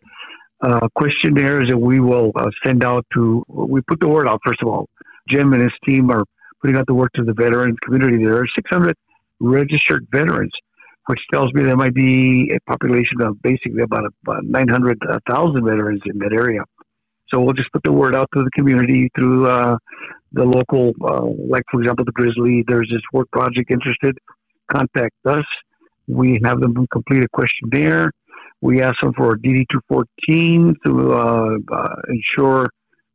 uh, 0.63 0.87
questionnaires 0.95 1.65
that 1.69 1.77
we 1.77 1.99
will 1.99 2.31
uh, 2.35 2.49
send 2.65 2.83
out 2.83 3.05
to. 3.13 3.43
We 3.47 3.81
put 3.81 3.99
the 3.99 4.07
word 4.07 4.27
out 4.27 4.39
first 4.45 4.61
of 4.61 4.67
all. 4.67 4.87
Jim 5.29 5.53
and 5.53 5.61
his 5.61 5.71
team 5.85 6.09
are 6.09 6.23
putting 6.61 6.77
out 6.77 6.87
the 6.87 6.93
word 6.93 7.09
to 7.15 7.23
the 7.23 7.33
veteran 7.33 7.75
community. 7.83 8.23
There 8.23 8.37
are 8.37 8.47
600 8.55 8.95
registered 9.39 10.07
veterans, 10.11 10.51
which 11.07 11.19
tells 11.31 11.53
me 11.53 11.63
there 11.63 11.75
might 11.75 11.93
be 11.93 12.51
a 12.55 12.59
population 12.71 13.21
of 13.21 13.41
basically 13.41 13.81
about, 13.83 14.05
about 14.25 14.45
900,000 14.45 15.63
veterans 15.63 16.01
in 16.05 16.17
that 16.19 16.33
area. 16.33 16.61
So 17.33 17.41
we'll 17.41 17.53
just 17.53 17.71
put 17.71 17.81
the 17.83 17.91
word 17.91 18.15
out 18.15 18.29
to 18.35 18.43
the 18.43 18.51
community 18.51 19.09
through 19.15 19.47
uh, 19.47 19.77
the 20.33 20.43
local, 20.43 20.93
uh, 21.03 21.25
like 21.49 21.63
for 21.71 21.81
example, 21.81 22.05
the 22.05 22.11
Grizzly. 22.11 22.63
There's 22.67 22.87
this 22.91 23.01
work 23.11 23.29
project 23.31 23.71
interested. 23.71 24.15
Contact 24.71 25.15
us. 25.25 25.45
We 26.07 26.39
have 26.43 26.59
them 26.59 26.75
complete 26.91 27.23
a 27.23 27.27
questionnaire. 27.33 28.11
We 28.61 28.81
ask 28.81 28.95
them 29.01 29.13
for 29.17 29.33
a 29.33 29.37
DD 29.37 29.65
214 29.71 30.75
to 30.85 31.13
uh, 31.13 31.57
uh, 31.75 31.95
ensure 32.09 32.67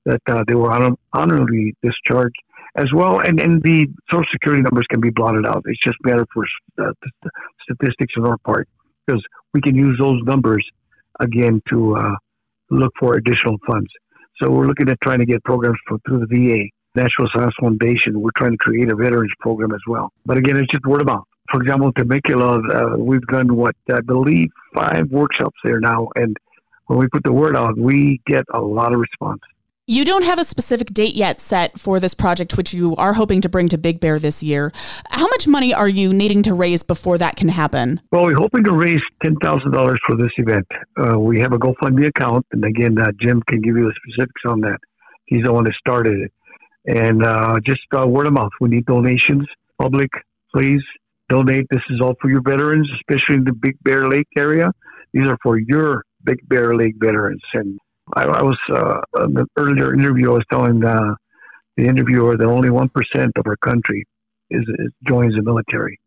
that 0.04 0.20
uh, 0.26 0.42
they 0.48 0.54
were 0.54 0.72
honorably 1.12 1.76
discharged 1.82 2.36
as 2.74 2.86
well. 2.92 3.20
And, 3.20 3.40
and 3.40 3.62
the 3.62 3.86
social 4.10 4.26
security 4.32 4.62
numbers 4.62 4.86
can 4.90 5.00
be 5.00 5.10
blotted 5.10 5.46
out. 5.46 5.62
It's 5.66 5.80
just 5.82 5.96
matter 6.02 6.26
for 6.34 6.44
uh, 6.82 6.92
statistics 7.62 8.14
on 8.18 8.26
our 8.26 8.38
part 8.38 8.68
because 9.06 9.22
we 9.54 9.60
can 9.60 9.76
use 9.76 9.96
those 10.00 10.20
numbers 10.24 10.66
again 11.20 11.62
to 11.68 11.96
look 12.70 12.92
for 12.98 13.14
additional 13.14 13.56
funds. 13.66 13.88
So 14.40 14.50
we're 14.50 14.66
looking 14.66 14.88
at 14.88 15.00
trying 15.00 15.18
to 15.18 15.26
get 15.26 15.42
programs 15.44 15.78
for, 15.86 15.98
through 16.06 16.26
the 16.26 16.26
VA, 16.26 16.64
National 16.94 17.28
Science 17.34 17.54
Foundation. 17.60 18.20
We're 18.20 18.30
trying 18.36 18.52
to 18.52 18.58
create 18.58 18.90
a 18.90 18.96
veterans 18.96 19.32
program 19.40 19.72
as 19.72 19.80
well. 19.86 20.12
But 20.24 20.36
again, 20.36 20.56
it's 20.56 20.70
just 20.70 20.86
word 20.86 21.00
of 21.00 21.08
mouth. 21.08 21.24
For 21.50 21.62
example, 21.62 21.92
Temecula, 21.92 22.60
uh, 22.60 22.98
we've 22.98 23.26
done 23.26 23.56
what 23.56 23.74
I 23.90 24.00
believe 24.00 24.50
five 24.74 25.10
workshops 25.10 25.56
there 25.64 25.80
now, 25.80 26.08
and 26.14 26.36
when 26.86 26.98
we 26.98 27.08
put 27.08 27.24
the 27.24 27.32
word 27.32 27.56
out, 27.56 27.78
we 27.78 28.20
get 28.26 28.44
a 28.52 28.60
lot 28.60 28.92
of 28.92 29.00
response. 29.00 29.40
You 29.90 30.04
don't 30.04 30.24
have 30.24 30.38
a 30.38 30.44
specific 30.44 30.92
date 30.92 31.14
yet 31.14 31.40
set 31.40 31.78
for 31.78 31.98
this 31.98 32.12
project, 32.12 32.58
which 32.58 32.74
you 32.74 32.94
are 32.96 33.14
hoping 33.14 33.40
to 33.40 33.48
bring 33.48 33.70
to 33.70 33.78
Big 33.78 34.00
Bear 34.00 34.18
this 34.18 34.42
year. 34.42 34.70
How 35.08 35.26
much 35.28 35.48
money 35.48 35.72
are 35.72 35.88
you 35.88 36.12
needing 36.12 36.42
to 36.42 36.52
raise 36.52 36.82
before 36.82 37.16
that 37.16 37.36
can 37.36 37.48
happen? 37.48 37.98
Well, 38.12 38.24
we're 38.24 38.36
hoping 38.36 38.64
to 38.64 38.72
raise 38.72 39.00
$10,000 39.24 39.96
for 40.06 40.16
this 40.18 40.30
event. 40.36 40.66
Uh, 41.00 41.18
we 41.18 41.40
have 41.40 41.54
a 41.54 41.58
GoFundMe 41.58 42.06
account, 42.06 42.44
and 42.52 42.62
again, 42.66 42.98
uh, 42.98 43.12
Jim 43.18 43.42
can 43.48 43.62
give 43.62 43.78
you 43.78 43.84
the 43.84 43.94
specifics 44.04 44.42
on 44.46 44.60
that. 44.60 44.76
He's 45.24 45.44
the 45.44 45.54
one 45.54 45.64
that 45.64 45.72
started 45.78 46.20
it. 46.20 46.32
And 46.84 47.24
uh, 47.24 47.58
just 47.66 47.80
uh, 47.96 48.06
word 48.06 48.26
of 48.26 48.34
mouth. 48.34 48.52
We 48.60 48.68
need 48.68 48.84
donations. 48.84 49.46
Public, 49.80 50.10
please 50.54 50.82
donate. 51.30 51.64
This 51.70 51.82
is 51.88 52.02
all 52.02 52.14
for 52.20 52.28
your 52.28 52.42
veterans, 52.42 52.86
especially 52.96 53.36
in 53.36 53.44
the 53.44 53.54
Big 53.54 53.82
Bear 53.84 54.06
Lake 54.06 54.28
area. 54.36 54.70
These 55.14 55.28
are 55.28 55.38
for 55.42 55.58
your 55.58 56.04
Big 56.24 56.46
Bear 56.46 56.76
Lake 56.76 56.96
veterans. 56.98 57.40
And 57.54 57.78
I, 58.14 58.24
I 58.24 58.42
was 58.42 58.58
uh, 58.70 59.24
in 59.24 59.34
the 59.34 59.46
earlier 59.56 59.94
interview. 59.94 60.30
I 60.30 60.34
was 60.34 60.44
telling 60.50 60.84
uh, 60.84 61.14
the 61.76 61.86
interviewer 61.86 62.36
that 62.36 62.44
only 62.44 62.70
one 62.70 62.88
percent 62.88 63.32
of 63.36 63.46
our 63.46 63.56
country 63.56 64.04
is, 64.50 64.62
is, 64.62 64.92
joins 65.06 65.34
the 65.34 65.42
military, 65.42 65.98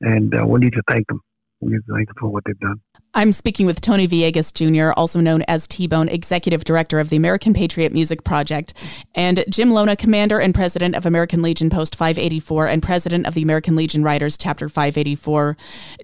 and 0.00 0.34
uh, 0.34 0.46
we 0.46 0.60
need 0.60 0.72
to 0.72 0.82
thank 0.88 1.06
them. 1.08 1.20
We 1.60 1.72
need 1.72 1.82
to 1.86 1.94
thank 1.94 2.08
them 2.08 2.16
for 2.20 2.28
what 2.28 2.44
they've 2.44 2.58
done. 2.58 2.80
I'm 3.14 3.32
speaking 3.32 3.64
with 3.64 3.80
Tony 3.80 4.06
Villegas 4.06 4.52
Jr., 4.52 4.92
also 4.94 5.20
known 5.20 5.42
as 5.48 5.66
T 5.66 5.86
Bone, 5.86 6.08
Executive 6.08 6.64
Director 6.64 6.98
of 6.98 7.08
the 7.08 7.16
American 7.16 7.54
Patriot 7.54 7.92
Music 7.92 8.24
Project, 8.24 9.04
and 9.14 9.42
Jim 9.50 9.70
Lona, 9.70 9.96
Commander 9.96 10.38
and 10.38 10.54
President 10.54 10.94
of 10.94 11.06
American 11.06 11.40
Legion 11.40 11.70
Post 11.70 11.96
584 11.96 12.66
and 12.66 12.82
President 12.82 13.26
of 13.26 13.34
the 13.34 13.42
American 13.42 13.74
Legion 13.74 14.02
Riders 14.02 14.36
Chapter 14.36 14.68
584. 14.68 15.56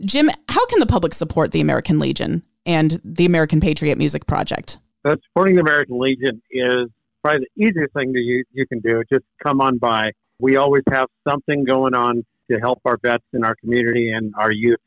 Jim, 0.05 0.31
how 0.49 0.65
can 0.67 0.81
the 0.81 0.87
public 0.87 1.13
support 1.13 1.53
the 1.53 1.61
American 1.61 1.99
Legion 1.99 2.43
and 2.65 2.99
the 3.05 3.27
American 3.27 3.61
Patriot 3.61 3.99
Music 3.99 4.27
Project? 4.27 4.79
Supporting 5.07 5.57
the 5.57 5.63
American 5.63 5.99
Legion 5.99 6.41
is 6.51 6.89
probably 7.23 7.47
the 7.57 7.65
easiest 7.65 7.93
thing 7.93 8.13
that 8.13 8.21
you, 8.21 8.45
you 8.53 8.67
can 8.67 8.81
do. 8.81 9.03
Just 9.13 9.25
come 9.43 9.61
on 9.61 9.79
by. 9.79 10.13
We 10.39 10.57
always 10.57 10.85
have 10.91 11.09
something 11.29 11.65
going 11.65 11.95
on 11.95 12.25
to 12.51 12.59
help 12.59 12.81
our 12.85 12.99
vets 13.03 13.25
in 13.33 13.45
our 13.45 13.55
community 13.57 14.13
and 14.13 14.33
our 14.39 14.53
youth, 14.53 14.81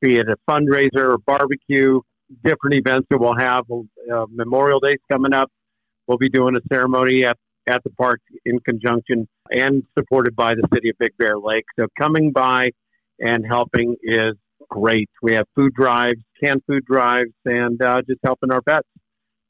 be 0.00 0.16
it 0.16 0.26
a 0.28 0.36
fundraiser 0.50 1.12
or 1.12 1.18
barbecue, 1.18 2.00
different 2.44 2.74
events 2.74 3.06
that 3.10 3.18
we'll 3.18 3.36
have. 3.36 3.64
Uh, 3.70 4.26
Memorial 4.30 4.80
Day's 4.80 4.98
coming 5.10 5.32
up. 5.32 5.50
We'll 6.06 6.18
be 6.18 6.28
doing 6.28 6.56
a 6.56 6.60
ceremony 6.72 7.24
at, 7.24 7.36
at 7.68 7.84
the 7.84 7.90
park 7.90 8.20
in 8.44 8.58
conjunction 8.60 9.28
and 9.52 9.84
supported 9.96 10.34
by 10.34 10.54
the 10.54 10.66
city 10.74 10.90
of 10.90 10.96
Big 10.98 11.16
Bear 11.18 11.38
Lake. 11.38 11.64
So 11.78 11.86
coming 11.98 12.32
by 12.32 12.70
and 13.20 13.44
helping 13.46 13.96
is 14.02 14.34
great. 14.68 15.10
We 15.22 15.34
have 15.34 15.46
food 15.54 15.72
drives, 15.74 16.20
canned 16.42 16.62
food 16.66 16.84
drives, 16.84 17.30
and 17.44 17.80
uh, 17.80 18.02
just 18.02 18.20
helping 18.24 18.50
our 18.50 18.62
vets 18.64 18.88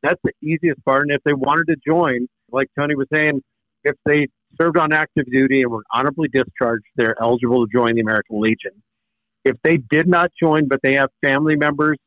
that's 0.02 0.20
the 0.24 0.32
easiest 0.42 0.84
part. 0.84 1.02
And 1.02 1.12
if 1.12 1.22
they 1.24 1.34
wanted 1.34 1.66
to 1.68 1.76
join, 1.86 2.28
like 2.50 2.68
Tony 2.78 2.94
was 2.94 3.06
saying, 3.12 3.42
if 3.84 3.96
they 4.04 4.28
served 4.60 4.76
on 4.76 4.92
active 4.92 5.24
duty 5.30 5.62
and 5.62 5.70
were 5.70 5.84
honorably 5.92 6.28
discharged, 6.28 6.84
they're 6.96 7.20
eligible 7.20 7.66
to 7.66 7.72
join 7.72 7.94
the 7.94 8.00
American 8.00 8.40
Legion. 8.40 8.72
If 9.44 9.56
they 9.64 9.76
did 9.76 10.06
not 10.06 10.30
join, 10.40 10.68
but 10.68 10.80
they 10.82 10.94
have 10.94 11.08
family 11.22 11.56
members 11.56 11.98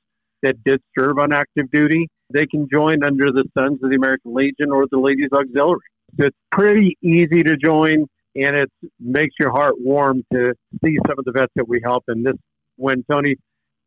that 0.42 0.64
did 0.64 0.82
serve 0.98 1.18
on 1.20 1.34
active 1.34 1.70
duty, 1.72 2.08
they 2.34 2.46
can 2.46 2.68
join 2.72 3.04
under 3.04 3.32
the 3.32 3.44
Sons 3.58 3.80
of 3.84 3.90
the 3.90 3.96
American 3.96 4.34
Legion 4.34 4.72
or 4.72 4.86
the 4.90 5.00
Ladies 5.00 5.30
Auxiliary. 5.34 5.80
So 6.18 6.28
it's 6.28 6.38
pretty 6.52 6.98
easy 7.02 7.44
to 7.44 7.58
join, 7.58 8.06
and 8.36 8.56
it 8.56 8.72
makes 9.00 9.36
your 9.40 9.52
heart 9.52 9.76
warm 9.80 10.24
to 10.34 10.54
see 10.84 10.98
some 11.08 11.20
of 11.20 11.26
the 11.26 11.32
vets 11.32 11.52
that 11.56 11.68
we 11.68 11.82
help. 11.84 12.04
And 12.08 12.26
this, 12.26 12.36
when 12.78 13.04
Tony 13.10 13.36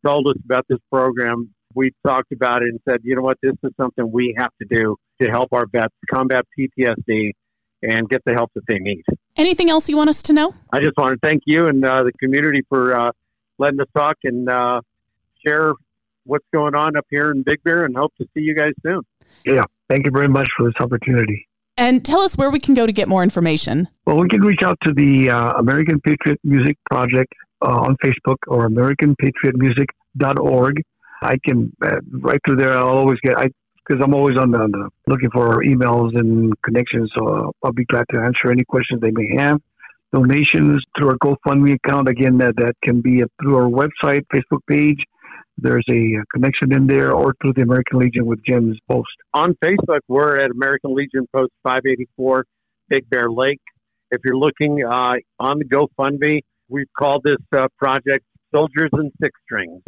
told 0.05 0.27
us 0.29 0.37
about 0.45 0.67
this 0.69 0.79
program, 0.91 1.51
we 1.75 1.93
talked 2.07 2.33
about 2.33 2.63
it 2.63 2.69
and 2.69 2.81
said, 2.89 3.01
you 3.03 3.17
know 3.17 3.23
what, 3.23 3.39
this 3.43 3.55
is 3.63 3.71
something 3.77 4.11
we 4.11 4.35
have 4.39 4.51
to 4.61 4.67
do 4.69 4.97
to 5.21 5.29
help 5.29 5.53
our 5.53 5.67
vets 5.67 5.95
combat 6.11 6.45
PTSD 6.59 7.33
and 7.83 8.09
get 8.09 8.23
the 8.25 8.33
help 8.33 8.51
that 8.55 8.65
they 8.67 8.79
need. 8.79 9.05
Anything 9.37 9.71
else 9.71 9.89
you 9.89 9.97
want 9.97 10.11
us 10.11 10.23
to 10.23 10.33
know? 10.33 10.53
I 10.73 10.81
just 10.81 10.97
want 10.97 11.21
to 11.21 11.27
thank 11.27 11.43
you 11.47 11.69
and 11.69 11.85
uh, 11.85 12.03
the 12.03 12.13
community 12.13 12.63
for 12.69 12.99
uh, 12.99 13.13
letting 13.59 13.81
us 13.81 13.87
talk 13.97 14.17
and 14.25 14.49
uh, 14.49 14.81
share 15.47 15.75
what's 16.25 16.47
going 16.53 16.75
on 16.75 16.97
up 16.97 17.07
here 17.11 17.31
in 17.31 17.43
Big 17.43 17.63
Bear 17.63 17.85
and 17.85 17.97
hope 17.97 18.15
to 18.17 18.25
see 18.35 18.41
you 18.41 18.55
guys 18.55 18.73
soon. 18.83 19.03
Yeah, 19.45 19.65
thank 19.89 20.07
you 20.07 20.13
very 20.13 20.29
much 20.29 20.49
for 20.57 20.67
this 20.67 20.75
opportunity. 20.81 21.47
And 21.77 22.05
tell 22.05 22.21
us 22.21 22.37
where 22.37 22.51
we 22.51 22.59
can 22.59 22.75
go 22.75 22.87
to 22.87 22.93
get 22.93 23.07
more 23.07 23.23
information. 23.23 23.87
Well, 24.05 24.17
we 24.17 24.29
can 24.29 24.41
reach 24.41 24.63
out 24.65 24.77
to 24.85 24.93
the 24.93 25.31
uh, 25.31 25.53
American 25.53 26.01
Patriot 26.01 26.41
Music 26.43 26.77
Project 26.91 27.33
uh, 27.63 27.69
on 27.69 27.97
Facebook 28.05 28.39
or 28.49 28.69
AmericanPatriotMusic.org. 28.69 30.83
I 31.23 31.37
can 31.45 31.73
uh, 31.83 31.97
right 32.11 32.41
through 32.47 32.57
there. 32.57 32.77
I'll 32.77 32.89
always 32.89 33.19
get 33.23 33.39
I 33.39 33.49
because 33.89 34.03
I'm 34.05 34.15
always 34.15 34.37
on 34.39 34.51
the, 34.51 34.59
on 34.59 34.71
the, 34.71 34.91
looking 35.07 35.31
for 35.31 35.63
emails 35.65 36.19
and 36.19 36.53
connections. 36.63 37.11
So 37.17 37.53
I'll 37.63 37.73
be 37.73 37.87
glad 37.87 38.05
to 38.13 38.21
answer 38.21 38.51
any 38.51 38.65
questions 38.65 39.01
they 39.01 39.11
may 39.11 39.37
have. 39.37 39.61
Donations 40.13 40.83
through 40.97 41.11
our 41.11 41.17
GoFundMe 41.19 41.75
account 41.75 42.09
again 42.09 42.39
that 42.39 42.57
that 42.57 42.75
can 42.83 43.01
be 43.01 43.23
through 43.41 43.57
our 43.57 43.69
website, 43.69 44.23
Facebook 44.33 44.61
page. 44.69 45.03
There's 45.59 45.85
a 45.91 46.23
connection 46.33 46.73
in 46.73 46.87
there, 46.87 47.13
or 47.13 47.35
through 47.43 47.55
the 47.55 47.63
American 47.63 47.99
Legion 47.99 48.27
with 48.27 48.39
Jim's 48.47 48.79
post. 48.89 49.09
On 49.35 49.55
Facebook, 49.55 50.01
we're 50.07 50.39
at 50.39 50.51
American 50.51 50.95
Legion 50.95 51.27
Post 51.35 51.51
584, 51.65 52.45
Big 52.89 53.11
Bear 53.11 53.29
Lake. 53.29 53.61
If 54.11 54.21
you're 54.25 54.37
looking 54.37 54.85
uh, 54.85 55.17
on 55.41 55.59
the 55.59 55.65
GoFundMe, 55.65 56.43
we've 56.69 56.87
called 56.97 57.23
this 57.25 57.37
uh, 57.55 57.67
project 57.77 58.25
Soldiers 58.55 58.91
and 58.93 59.11
Six 59.21 59.33
Strings. 59.45 59.83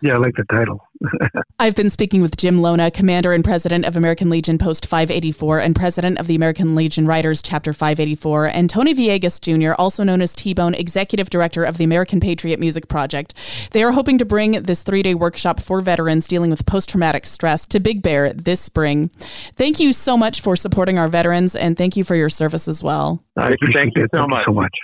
Yeah, 0.00 0.14
I 0.14 0.16
like 0.16 0.34
the 0.36 0.44
title. 0.44 0.88
I've 1.58 1.74
been 1.74 1.90
speaking 1.90 2.22
with 2.22 2.36
Jim 2.36 2.62
Lona, 2.62 2.90
commander 2.90 3.32
and 3.32 3.44
president 3.44 3.84
of 3.84 3.96
American 3.96 4.30
Legion 4.30 4.58
Post 4.58 4.86
584 4.86 5.60
and 5.60 5.76
president 5.76 6.18
of 6.18 6.26
the 6.26 6.34
American 6.34 6.74
Legion 6.74 7.06
Riders 7.06 7.42
Chapter 7.42 7.72
584, 7.72 8.46
and 8.46 8.70
Tony 8.70 8.94
Villegas 8.94 9.40
Jr., 9.40 9.74
also 9.78 10.04
known 10.04 10.22
as 10.22 10.34
T 10.34 10.54
Bone, 10.54 10.74
executive 10.74 11.30
director 11.30 11.64
of 11.64 11.78
the 11.78 11.84
American 11.84 12.20
Patriot 12.20 12.58
Music 12.58 12.88
Project. 12.88 13.34
They 13.72 13.82
are 13.82 13.92
hoping 13.92 14.18
to 14.18 14.24
bring 14.24 14.62
this 14.62 14.82
three 14.82 15.02
day 15.02 15.14
workshop 15.14 15.60
for 15.60 15.80
veterans 15.80 16.26
dealing 16.26 16.50
with 16.50 16.66
post 16.66 16.88
traumatic 16.88 17.26
stress 17.26 17.66
to 17.66 17.80
Big 17.80 18.02
Bear 18.02 18.32
this 18.32 18.60
spring. 18.60 19.08
Thank 19.08 19.80
you 19.80 19.92
so 19.92 20.16
much 20.16 20.40
for 20.40 20.56
supporting 20.56 20.98
our 20.98 21.08
veterans, 21.08 21.54
and 21.54 21.76
thank 21.76 21.96
you 21.96 22.04
for 22.04 22.16
your 22.16 22.28
service 22.28 22.68
as 22.68 22.82
well. 22.82 23.24
I 23.36 23.54
thank 23.72 23.96
you 23.96 24.06
so 24.14 24.26
much. 24.26 24.44
so 24.46 24.52
much. 24.52 24.74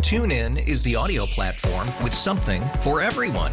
TuneIn 0.00 0.66
is 0.68 0.82
the 0.82 0.94
audio 0.94 1.26
platform 1.26 1.88
with 2.02 2.14
something 2.14 2.62
for 2.80 3.00
everyone. 3.00 3.52